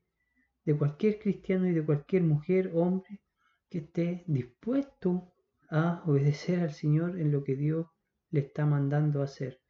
de 0.65 0.77
cualquier 0.77 1.19
cristiano 1.19 1.67
y 1.67 1.73
de 1.73 1.85
cualquier 1.85 2.23
mujer, 2.23 2.71
hombre, 2.73 3.21
que 3.69 3.79
esté 3.79 4.23
dispuesto 4.27 5.33
a 5.69 6.03
obedecer 6.05 6.59
al 6.59 6.71
Señor 6.71 7.19
en 7.19 7.31
lo 7.31 7.43
que 7.43 7.55
Dios 7.55 7.87
le 8.29 8.41
está 8.41 8.65
mandando 8.65 9.21
hacer. 9.21 9.61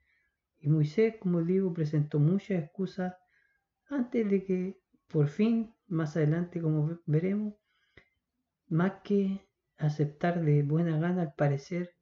Y 0.60 0.70
Moisés, 0.70 1.16
como 1.20 1.42
digo, 1.42 1.74
presentó 1.74 2.20
muchas 2.20 2.64
excusas 2.64 3.16
antes 3.90 4.30
de 4.30 4.44
que 4.44 4.84
por 5.14 5.28
fin, 5.28 5.76
más 5.88 6.18
adelante, 6.18 6.60
como 6.60 7.00
veremos, 7.06 7.54
más 8.68 8.94
que 9.04 9.48
aceptar 9.78 10.44
de 10.44 10.64
buena 10.64 10.98
gana, 10.98 11.22
al 11.22 11.34
parecer, 11.36 11.96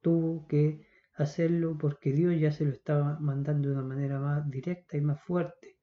tuvo 0.00 0.46
que 0.48 0.87
hacerlo 1.24 1.76
porque 1.78 2.12
Dios 2.12 2.38
ya 2.38 2.52
se 2.52 2.64
lo 2.64 2.72
estaba 2.72 3.18
mandando 3.20 3.68
de 3.68 3.74
una 3.76 3.84
manera 3.84 4.20
más 4.20 4.48
directa 4.50 4.96
y 4.96 5.00
más 5.00 5.20
fuerte. 5.22 5.78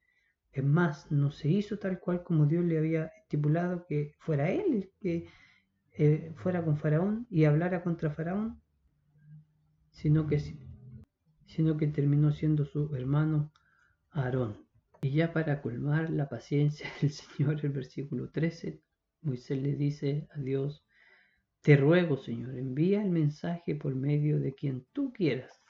Es 0.51 0.63
más, 0.63 1.11
no 1.11 1.31
se 1.31 1.49
hizo 1.49 1.77
tal 1.79 1.99
cual 1.99 2.23
como 2.23 2.45
Dios 2.45 2.63
le 2.63 2.77
había 2.77 3.07
estipulado 3.21 3.85
que 3.85 4.13
fuera 4.19 4.49
él 4.49 4.65
el 4.73 4.91
que 4.99 5.27
eh, 5.97 6.33
fuera 6.35 6.63
con 6.63 6.77
Faraón 6.77 7.27
y 7.29 7.45
hablara 7.45 7.83
contra 7.83 8.11
Faraón, 8.11 8.61
sino 9.91 10.27
que, 10.27 10.39
sino 11.45 11.77
que 11.77 11.87
terminó 11.87 12.31
siendo 12.31 12.65
su 12.65 12.95
hermano 12.95 13.51
Aarón. 14.11 14.65
Y 15.01 15.11
ya 15.11 15.33
para 15.33 15.61
colmar 15.61 16.09
la 16.09 16.29
paciencia 16.29 16.89
del 17.01 17.11
Señor, 17.11 17.59
el 17.63 17.71
versículo 17.71 18.29
13, 18.29 18.81
Moisés 19.21 19.61
le 19.61 19.75
dice 19.75 20.27
a 20.31 20.39
Dios, 20.39 20.84
te 21.65 21.75
ruego, 21.75 22.15
Señor, 22.15 22.59
envía 22.59 23.01
el 23.01 23.09
mensaje 23.09 23.73
por 23.73 23.95
medio 23.95 24.39
de 24.39 24.53
quien 24.53 24.85
tú 24.93 25.11
quieras. 25.11 25.63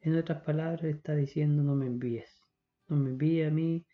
En 0.00 0.16
otras 0.16 0.40
palabras, 0.40 0.84
está 0.84 1.14
diciendo, 1.14 1.62
no 1.62 1.74
me 1.74 1.84
envíes. 1.84 2.42
No 2.88 2.96
me 2.96 3.10
envíes 3.10 3.48
a 3.48 3.50
mí, 3.50 3.84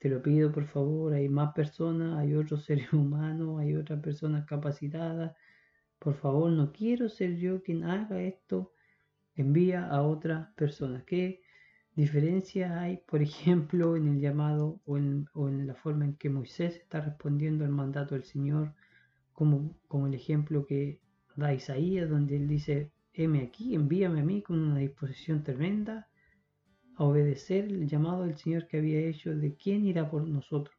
te 0.00 0.08
lo 0.08 0.20
pido 0.20 0.50
por 0.50 0.66
favor. 0.66 1.12
Hay 1.12 1.28
más 1.28 1.54
personas, 1.54 2.18
hay 2.18 2.34
otros 2.34 2.64
seres 2.66 2.92
humanos, 2.92 3.60
hay 3.60 3.76
otras 3.76 4.00
personas 4.00 4.44
capacitadas. 4.44 5.36
Por 6.00 6.14
favor, 6.14 6.50
no 6.50 6.72
quiero 6.72 7.08
ser 7.08 7.36
yo 7.36 7.62
quien 7.62 7.84
haga 7.84 8.20
esto. 8.20 8.72
Envía 9.36 9.86
a 9.86 10.02
otras 10.02 10.52
personas. 10.56 11.04
¿Qué 11.04 11.42
diferencia 11.94 12.80
hay, 12.80 12.96
por 13.06 13.22
ejemplo, 13.30 13.94
en 13.94 14.08
el 14.08 14.20
llamado 14.20 14.80
o 14.84 14.98
en, 14.98 15.28
o 15.32 15.48
en 15.48 15.64
la 15.64 15.76
forma 15.76 16.06
en 16.06 16.16
que 16.16 16.28
Moisés 16.28 16.74
está 16.74 17.00
respondiendo 17.00 17.64
al 17.64 17.70
mandato 17.70 18.16
del 18.16 18.24
Señor? 18.24 18.74
Como, 19.38 20.08
el 20.08 20.14
ejemplo 20.14 20.66
que 20.66 21.00
da 21.36 21.54
Isaías, 21.54 22.10
donde 22.10 22.34
él 22.34 22.48
dice, 22.48 22.90
heme 23.12 23.42
aquí, 23.42 23.76
envíame 23.76 24.20
a 24.20 24.24
mí 24.24 24.42
con 24.42 24.58
una 24.58 24.80
disposición 24.80 25.44
tremenda 25.44 26.08
a 26.96 27.04
obedecer 27.04 27.66
el 27.66 27.86
llamado 27.86 28.24
del 28.24 28.36
Señor 28.36 28.66
que 28.66 28.78
había 28.78 28.98
hecho 28.98 29.36
de 29.36 29.54
quién 29.54 29.84
irá 29.84 30.10
por 30.10 30.26
nosotros. 30.26 30.76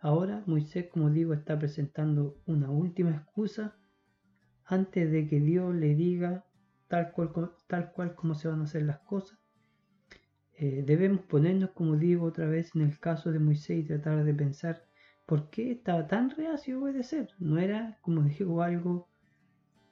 Ahora 0.00 0.42
Moisés, 0.46 0.86
como 0.90 1.10
digo, 1.10 1.34
está 1.34 1.58
presentando 1.58 2.40
una 2.46 2.70
última 2.70 3.10
excusa 3.10 3.76
antes 4.64 5.12
de 5.12 5.28
que 5.28 5.38
Dios 5.38 5.74
le 5.74 5.94
diga 5.94 6.46
tal 6.88 7.12
cual, 7.12 7.52
tal 7.66 7.92
cual 7.92 8.14
como 8.14 8.34
se 8.34 8.48
van 8.48 8.60
a 8.60 8.64
hacer 8.64 8.84
las 8.84 9.00
cosas. 9.00 9.38
Eh, 10.54 10.84
debemos 10.86 11.20
ponernos, 11.26 11.72
como 11.72 11.96
digo 11.96 12.24
otra 12.24 12.46
vez, 12.46 12.74
en 12.74 12.80
el 12.80 12.98
caso 12.98 13.30
de 13.30 13.40
Moisés 13.40 13.78
y 13.78 13.84
tratar 13.84 14.24
de 14.24 14.32
pensar 14.32 14.89
¿Por 15.30 15.48
qué 15.48 15.70
estaba 15.70 16.08
tan 16.08 16.30
reacio 16.30 16.74
a 16.74 16.80
obedecer? 16.80 17.28
No 17.38 17.60
era, 17.60 17.96
como 18.02 18.22
digo, 18.22 18.62
algo 18.62 19.08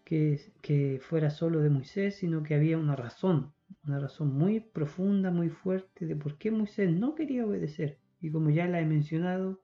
que, 0.05 0.41
que 0.63 0.99
fuera 1.01 1.31
solo 1.31 1.61
de 1.61 1.71
Moisés, 1.71 2.17
sino 2.17 2.43
que 2.43 2.57
había 2.57 2.77
una 2.77 2.97
razón, 2.97 3.53
una 3.85 4.01
razón 4.01 4.35
muy 4.35 4.59
profunda, 4.59 5.31
muy 5.31 5.49
fuerte 5.49 6.07
de 6.07 6.17
por 6.17 6.39
qué 6.39 6.51
Moisés 6.51 6.91
no 6.91 7.15
quería 7.15 7.47
obedecer. 7.47 8.01
Y 8.21 8.33
como 8.33 8.51
ya 8.51 8.67
la 8.67 8.81
he 8.81 8.85
mencionado, 8.85 9.61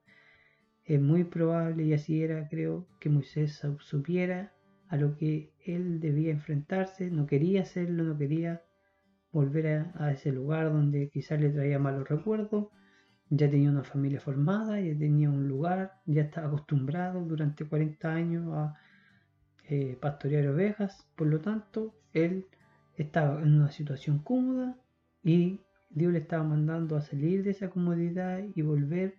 es 0.85 1.01
muy 1.01 1.25
probable, 1.25 1.83
y 1.83 1.93
así 1.93 2.23
era, 2.23 2.47
creo, 2.49 2.87
que 3.01 3.09
Moisés 3.09 3.61
supiera 3.81 4.53
a 4.87 4.97
lo 4.97 5.17
que 5.17 5.51
él 5.65 5.99
debía 5.99 6.31
enfrentarse, 6.31 7.11
no 7.11 7.27
quería 7.27 7.63
hacerlo, 7.63 8.05
no 8.05 8.17
quería 8.17 8.63
volver 9.33 9.93
a, 9.97 10.13
ese 10.13 10.31
lugar 10.31 10.73
donde 10.73 11.11
quizás 11.11 11.41
le 11.41 11.51
traía 11.51 11.81
malos 11.81 12.09
recuerdos, 12.09 12.69
ya 13.31 13.51
tenía 13.51 13.71
una 13.71 13.85
familia 13.85 14.21
formada, 14.21 14.81
ya 14.81 14.97
tenía 14.97 15.31
un 15.31 15.49
lugar, 15.49 16.01
ya 16.07 16.23
estaba 16.23 16.49
acostumbrado 16.49 17.25
durante 17.25 17.65
40 17.65 18.13
años 18.13 18.53
a 18.53 18.75
eh, 19.69 19.97
pastorear 20.01 20.47
ovejas, 20.49 21.07
por 21.17 21.27
lo 21.29 21.41
tanto, 21.41 21.95
él 22.13 22.47
estaba 22.97 23.41
en 23.43 23.55
una 23.55 23.71
situación 23.71 24.19
cómoda 24.19 24.77
y 25.23 25.61
Dios 25.91 26.13
le 26.13 26.19
estaba 26.19 26.45
mandando 26.45 26.97
a 26.97 27.01
salir 27.01 27.43
de 27.43 27.51
esa 27.51 27.71
comodidad 27.71 28.43
y 28.55 28.63
volver 28.63 29.15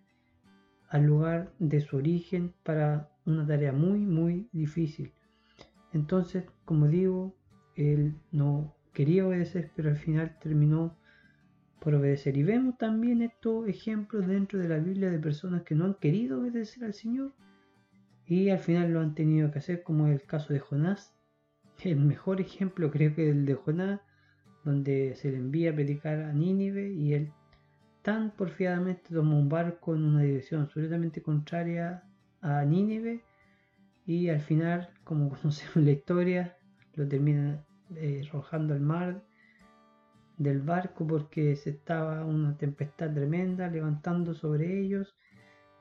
al 0.90 1.06
lugar 1.06 1.52
de 1.60 1.82
su 1.82 1.98
origen 1.98 2.54
para 2.64 3.10
una 3.26 3.46
tarea 3.46 3.72
muy, 3.72 4.00
muy 4.00 4.50
difícil. 4.52 5.12
Entonces, 5.94 6.46
como 6.64 6.88
digo, 6.88 7.36
él 7.76 8.16
no 8.32 8.76
quería 8.94 9.26
obedecer, 9.26 9.72
pero 9.76 9.90
al 9.90 9.98
final 9.98 10.38
terminó 10.40 10.96
obedecer. 11.94 12.38
Y 12.38 12.44
vemos 12.44 12.78
también 12.78 13.22
estos 13.22 13.68
ejemplos 13.68 14.28
dentro 14.28 14.60
de 14.60 14.70
la 14.70 14.78
Biblia 14.78 15.12
de 15.12 15.20
personas 15.20 15.64
que 15.64 15.76
no 15.76 15.86
han 15.86 15.94
querido 15.96 16.40
obedecer 16.40 16.84
al 16.84 16.94
Señor 16.94 17.34
y 18.26 18.50
al 18.50 18.60
final 18.60 18.92
lo 18.92 19.02
han 19.02 19.14
tenido 19.14 19.52
que 19.52 19.60
hacer, 19.60 19.84
como 19.84 20.08
el 20.08 20.24
caso 20.24 20.54
de 20.54 20.60
Jonás. 20.60 21.14
El 21.84 21.98
mejor 21.98 22.42
ejemplo 22.42 22.90
creo 22.90 23.14
que 23.14 23.30
es 23.30 23.36
el 23.36 23.46
de 23.46 23.54
Jonás, 23.54 24.02
donde 24.64 25.14
se 25.16 25.32
le 25.32 25.38
envía 25.38 25.72
a 25.72 25.76
predicar 25.76 26.22
a 26.22 26.34
Nínive 26.34 26.90
y 26.90 27.14
él 27.14 27.32
tan 28.02 28.32
porfiadamente 28.32 29.14
toma 29.14 29.36
un 29.36 29.50
barco 29.50 29.96
en 29.96 30.04
una 30.04 30.22
dirección 30.24 30.62
absolutamente 30.62 31.22
contraria 31.22 32.04
a 32.42 32.64
Nínive 32.64 33.24
y 34.06 34.30
al 34.30 34.40
final, 34.40 34.90
como 35.04 35.30
conocemos 35.42 35.76
la 35.78 35.92
historia, 35.92 36.58
lo 36.96 37.08
termina 37.08 37.64
eh, 37.96 38.24
arrojando 38.28 38.74
al 38.74 38.82
mar 38.82 39.24
del 40.38 40.62
barco 40.62 41.08
porque 41.08 41.56
se 41.56 41.72
estaba 41.72 42.26
una 42.26 42.58
tempestad 42.58 43.14
tremenda 43.14 43.70
levantando 43.70 44.34
sobre 44.34 44.80
ellos, 44.80 45.16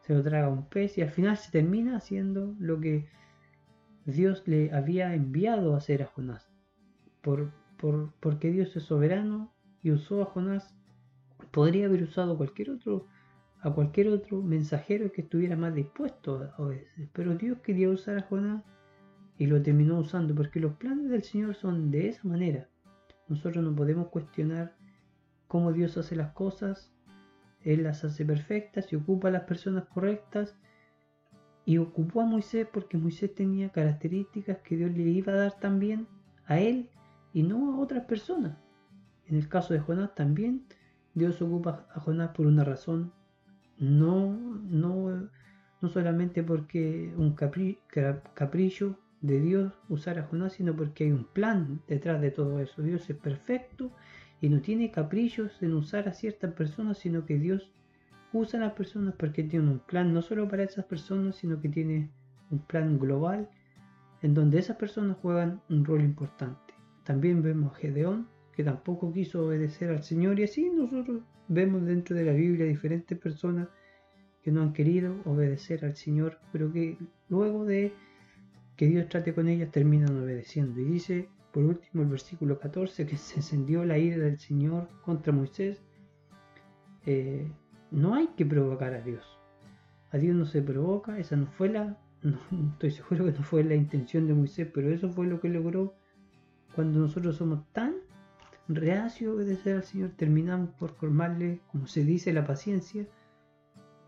se 0.00 0.14
lo 0.14 0.22
traga 0.22 0.48
un 0.48 0.68
pez 0.68 0.98
y 0.98 1.02
al 1.02 1.10
final 1.10 1.36
se 1.36 1.50
termina 1.50 1.96
haciendo 1.96 2.54
lo 2.58 2.80
que 2.80 3.08
Dios 4.04 4.42
le 4.46 4.72
había 4.72 5.14
enviado 5.14 5.74
a 5.74 5.78
hacer 5.78 6.02
a 6.02 6.06
Jonás. 6.06 6.50
Por, 7.22 7.52
por, 7.78 8.12
porque 8.20 8.50
Dios 8.50 8.76
es 8.76 8.84
soberano 8.84 9.52
y 9.82 9.90
usó 9.90 10.22
a 10.22 10.26
Jonás 10.26 10.74
podría 11.50 11.86
haber 11.86 12.02
usado 12.02 12.36
cualquier 12.36 12.70
otro 12.70 13.06
a 13.62 13.70
cualquier 13.70 14.08
otro 14.08 14.42
mensajero 14.42 15.10
que 15.10 15.22
estuviera 15.22 15.56
más 15.56 15.74
dispuesto 15.74 16.52
a 16.54 16.62
obedecer. 16.62 17.08
Pero 17.14 17.34
Dios 17.34 17.58
quería 17.60 17.88
usar 17.88 18.18
a 18.18 18.22
Jonás 18.22 18.62
y 19.38 19.46
lo 19.46 19.62
terminó 19.62 19.98
usando 19.98 20.34
porque 20.34 20.60
los 20.60 20.74
planes 20.74 21.08
del 21.08 21.22
Señor 21.22 21.54
son 21.54 21.90
de 21.90 22.08
esa 22.08 22.28
manera. 22.28 22.68
Nosotros 23.28 23.64
no 23.64 23.74
podemos 23.74 24.08
cuestionar 24.08 24.76
cómo 25.48 25.72
Dios 25.72 25.96
hace 25.96 26.16
las 26.16 26.32
cosas. 26.32 26.92
Él 27.62 27.82
las 27.82 28.04
hace 28.04 28.24
perfectas 28.24 28.92
y 28.92 28.96
ocupa 28.96 29.28
a 29.28 29.32
las 29.32 29.44
personas 29.44 29.84
correctas. 29.86 30.56
Y 31.64 31.78
ocupó 31.78 32.20
a 32.20 32.26
Moisés 32.26 32.66
porque 32.70 32.98
Moisés 32.98 33.34
tenía 33.34 33.70
características 33.70 34.58
que 34.58 34.76
Dios 34.76 34.92
le 34.92 35.02
iba 35.02 35.32
a 35.32 35.36
dar 35.36 35.58
también 35.58 36.06
a 36.46 36.58
él 36.58 36.90
y 37.32 37.42
no 37.42 37.72
a 37.72 37.80
otras 37.80 38.04
personas. 38.04 38.58
En 39.26 39.36
el 39.36 39.48
caso 39.48 39.72
de 39.72 39.80
Jonás 39.80 40.14
también 40.14 40.66
Dios 41.14 41.40
ocupa 41.40 41.86
a 41.94 42.00
Jonás 42.00 42.30
por 42.30 42.46
una 42.46 42.64
razón, 42.64 43.12
no, 43.78 44.32
no, 44.32 45.30
no 45.80 45.88
solamente 45.88 46.42
porque 46.42 47.14
un 47.16 47.34
capricho 47.34 48.98
de 49.24 49.40
Dios 49.40 49.72
usar 49.88 50.18
a 50.18 50.24
Jonás, 50.24 50.52
sino 50.52 50.76
porque 50.76 51.04
hay 51.04 51.12
un 51.12 51.24
plan 51.24 51.80
detrás 51.88 52.20
de 52.20 52.30
todo 52.30 52.60
eso. 52.60 52.82
Dios 52.82 53.08
es 53.08 53.16
perfecto 53.16 53.90
y 54.42 54.50
no 54.50 54.60
tiene 54.60 54.90
caprichos 54.90 55.62
en 55.62 55.72
usar 55.72 56.06
a 56.08 56.12
ciertas 56.12 56.52
personas, 56.52 56.98
sino 56.98 57.24
que 57.24 57.38
Dios 57.38 57.72
usa 58.34 58.60
a 58.60 58.64
las 58.64 58.74
personas 58.74 59.14
porque 59.18 59.42
tiene 59.42 59.70
un 59.70 59.78
plan 59.78 60.12
no 60.12 60.20
solo 60.20 60.46
para 60.46 60.64
esas 60.64 60.84
personas, 60.84 61.36
sino 61.36 61.58
que 61.58 61.70
tiene 61.70 62.10
un 62.50 62.58
plan 62.58 62.98
global 62.98 63.48
en 64.20 64.34
donde 64.34 64.58
esas 64.58 64.76
personas 64.76 65.16
juegan 65.22 65.62
un 65.70 65.86
rol 65.86 66.02
importante. 66.02 66.74
También 67.04 67.42
vemos 67.42 67.72
a 67.72 67.76
Gedeón, 67.76 68.28
que 68.52 68.62
tampoco 68.62 69.10
quiso 69.10 69.46
obedecer 69.46 69.88
al 69.88 70.02
Señor 70.02 70.38
y 70.38 70.44
así 70.44 70.68
nosotros 70.68 71.22
vemos 71.48 71.86
dentro 71.86 72.14
de 72.14 72.24
la 72.24 72.32
Biblia 72.32 72.66
diferentes 72.66 73.18
personas 73.18 73.68
que 74.42 74.50
no 74.50 74.60
han 74.60 74.74
querido 74.74 75.14
obedecer 75.24 75.82
al 75.86 75.96
Señor, 75.96 76.38
pero 76.52 76.70
que 76.70 76.98
luego 77.30 77.64
de 77.64 77.94
que 78.76 78.86
Dios 78.86 79.08
trate 79.08 79.34
con 79.34 79.48
ellas 79.48 79.70
terminan 79.70 80.16
obedeciendo. 80.22 80.80
Y 80.80 80.84
dice, 80.84 81.28
por 81.52 81.64
último, 81.64 82.02
el 82.02 82.08
versículo 82.08 82.58
14, 82.58 83.06
que 83.06 83.16
se 83.16 83.36
encendió 83.36 83.84
la 83.84 83.98
ira 83.98 84.18
del 84.18 84.38
Señor 84.38 84.88
contra 85.02 85.32
Moisés. 85.32 85.82
Eh, 87.06 87.50
no 87.90 88.14
hay 88.14 88.28
que 88.36 88.44
provocar 88.44 88.94
a 88.94 89.00
Dios. 89.00 89.24
A 90.10 90.18
Dios 90.18 90.34
no 90.36 90.46
se 90.46 90.62
provoca, 90.62 91.18
esa 91.18 91.36
no 91.36 91.46
fue 91.46 91.68
la, 91.68 91.98
estoy 92.72 92.90
seguro 92.90 93.26
que 93.26 93.32
no 93.32 93.44
fue 93.44 93.64
la 93.64 93.74
intención 93.74 94.26
de 94.26 94.34
Moisés, 94.34 94.68
pero 94.72 94.90
eso 94.90 95.10
fue 95.10 95.26
lo 95.26 95.40
que 95.40 95.48
logró 95.48 95.94
cuando 96.74 97.00
nosotros 97.00 97.36
somos 97.36 97.64
tan 97.72 97.94
reacio 98.68 99.30
a 99.30 99.34
obedecer 99.34 99.76
al 99.76 99.84
Señor, 99.84 100.10
terminamos 100.16 100.70
por 100.70 100.90
formarle, 100.94 101.60
como 101.70 101.86
se 101.86 102.04
dice, 102.04 102.32
la 102.32 102.46
paciencia. 102.46 103.06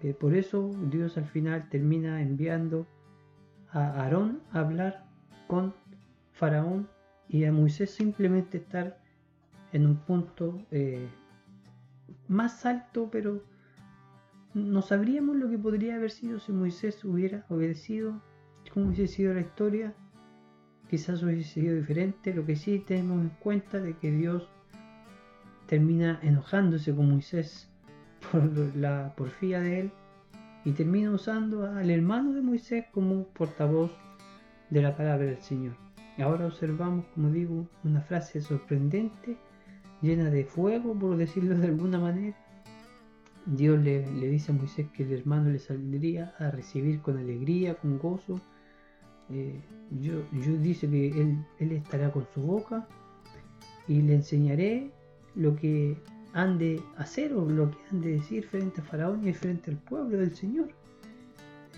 Eh, 0.02 0.14
por 0.14 0.34
eso 0.34 0.70
Dios 0.90 1.16
al 1.16 1.26
final 1.26 1.68
termina 1.68 2.20
enviando 2.22 2.86
a 3.70 4.02
Aarón 4.02 4.42
hablar 4.52 5.04
con 5.46 5.74
Faraón 6.32 6.88
y 7.28 7.44
a 7.44 7.52
Moisés 7.52 7.90
simplemente 7.90 8.58
estar 8.58 8.98
en 9.72 9.86
un 9.86 9.96
punto 9.96 10.62
eh, 10.70 11.08
más 12.28 12.64
alto, 12.66 13.08
pero 13.10 13.42
no 14.54 14.82
sabríamos 14.82 15.36
lo 15.36 15.50
que 15.50 15.58
podría 15.58 15.96
haber 15.96 16.10
sido 16.10 16.38
si 16.38 16.52
Moisés 16.52 17.04
hubiera 17.04 17.44
obedecido, 17.48 18.20
cómo 18.72 18.86
hubiese 18.86 19.08
sido 19.08 19.34
la 19.34 19.40
historia 19.40 19.94
quizás 20.88 21.22
hubiese 21.22 21.60
sido 21.60 21.76
diferente. 21.76 22.34
Lo 22.34 22.44
que 22.44 22.56
sí 22.56 22.78
tenemos 22.78 23.20
en 23.20 23.30
cuenta 23.40 23.80
de 23.80 23.96
que 23.96 24.10
Dios 24.10 24.48
termina 25.66 26.18
enojándose 26.22 26.94
con 26.94 27.10
Moisés 27.10 27.68
por 28.30 28.44
la 28.76 29.14
porfía 29.16 29.60
de 29.60 29.80
él 29.80 29.92
y 30.66 30.72
termina 30.72 31.12
usando 31.12 31.64
al 31.64 31.88
hermano 31.90 32.32
de 32.32 32.42
Moisés 32.42 32.86
como 32.90 33.28
portavoz 33.28 33.92
de 34.68 34.82
la 34.82 34.96
palabra 34.96 35.26
del 35.26 35.40
Señor. 35.40 35.76
Ahora 36.18 36.46
observamos, 36.46 37.06
como 37.14 37.30
digo, 37.30 37.68
una 37.84 38.00
frase 38.00 38.40
sorprendente, 38.40 39.36
llena 40.02 40.28
de 40.28 40.44
fuego, 40.44 40.92
por 40.98 41.16
decirlo 41.16 41.56
de 41.56 41.68
alguna 41.68 42.00
manera. 42.00 42.36
Dios 43.46 43.78
le, 43.78 44.02
dice 44.28 44.50
a 44.50 44.56
Moisés 44.56 44.88
que 44.92 45.04
el 45.04 45.12
hermano 45.12 45.50
le 45.50 45.60
saldría 45.60 46.34
a 46.40 46.50
recibir 46.50 47.00
con 47.00 47.16
alegría, 47.16 47.76
con 47.76 48.00
gozo, 48.00 48.40
eh, 49.30 49.60
yo, 50.00 50.20
dice 50.60 50.90
que 50.90 51.08
él, 51.10 51.44
él, 51.60 51.72
estará 51.72 52.10
con 52.10 52.26
su 52.34 52.42
boca 52.42 52.88
y 53.86 54.02
le 54.02 54.16
enseñaré 54.16 54.90
lo 55.36 55.54
que 55.54 55.96
han 56.36 56.58
de 56.58 56.82
hacer 56.98 57.32
o 57.32 57.48
lo 57.48 57.70
que 57.70 57.78
han 57.90 58.02
de 58.02 58.10
decir 58.18 58.46
frente 58.46 58.82
a 58.82 58.84
Faraón 58.84 59.26
y 59.26 59.32
frente 59.32 59.70
al 59.70 59.78
pueblo 59.78 60.18
del 60.18 60.36
Señor. 60.36 60.68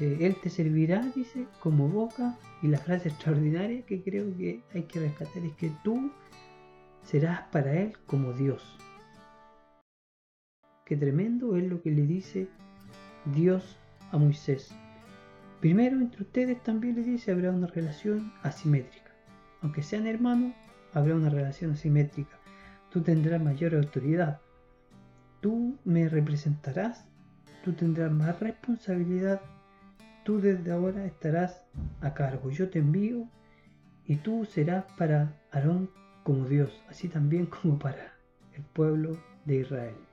Eh, 0.01 0.19
él 0.21 0.35
te 0.43 0.51
servirá, 0.51 1.01
dice, 1.15 1.47
como 1.61 1.89
boca. 1.89 2.37
Y 2.61 2.67
la 2.67 2.79
frase 2.79 3.09
extraordinaria 3.09 3.83
que 3.83 4.03
creo 4.03 4.37
que 4.37 4.61
hay 4.75 4.83
que 4.83 4.99
rescatar 4.99 5.45
es 5.45 5.53
que 5.53 5.71
tú 5.85 6.11
serás 7.05 7.43
para 7.53 7.73
él 7.73 7.97
como 8.07 8.33
Dios. 8.33 8.77
Qué 10.85 10.97
tremendo 10.97 11.57
es 11.57 11.63
lo 11.63 11.81
que 11.81 11.93
le 11.93 12.03
dice 12.03 12.49
Dios 13.27 13.79
a 14.11 14.19
Moisés. 14.19 14.75
Primero, 15.61 15.99
entre 15.99 16.23
ustedes 16.23 16.61
también 16.65 16.97
le 16.97 17.05
dice, 17.05 17.31
habrá 17.31 17.53
una 17.53 17.69
relación 17.69 18.33
asimétrica. 18.43 19.13
Aunque 19.63 19.85
sean 19.85 20.09
hermanos, 20.09 20.53
habrá 20.95 21.15
una 21.15 21.31
relación 21.31 21.71
asimétrica. 21.71 22.37
Tú 22.91 23.03
tendrás 23.03 23.41
mayor 23.41 23.77
autoridad. 23.77 24.41
Tú 25.41 25.79
me 25.85 26.09
representarás. 26.09 27.07
Tú 27.65 27.73
tendrás 27.73 28.11
más 28.11 28.41
responsabilidad. 28.41 29.41
Tú 30.25 30.41
desde 30.41 30.73
ahora 30.73 31.05
estarás 31.05 31.63
a 32.01 32.15
cargo. 32.15 32.51
Yo 32.51 32.71
te 32.71 32.81
envío 32.81 33.29
y 34.05 34.17
tú 34.17 34.45
serás 34.45 34.85
para 34.97 35.35
Aarón 35.51 35.91
como 36.25 36.47
Dios, 36.47 36.83
así 36.89 37.09
también 37.09 37.47
como 37.47 37.79
para 37.79 38.15
el 38.55 38.63
pueblo 38.63 39.17
de 39.45 39.57
Israel. 39.57 40.08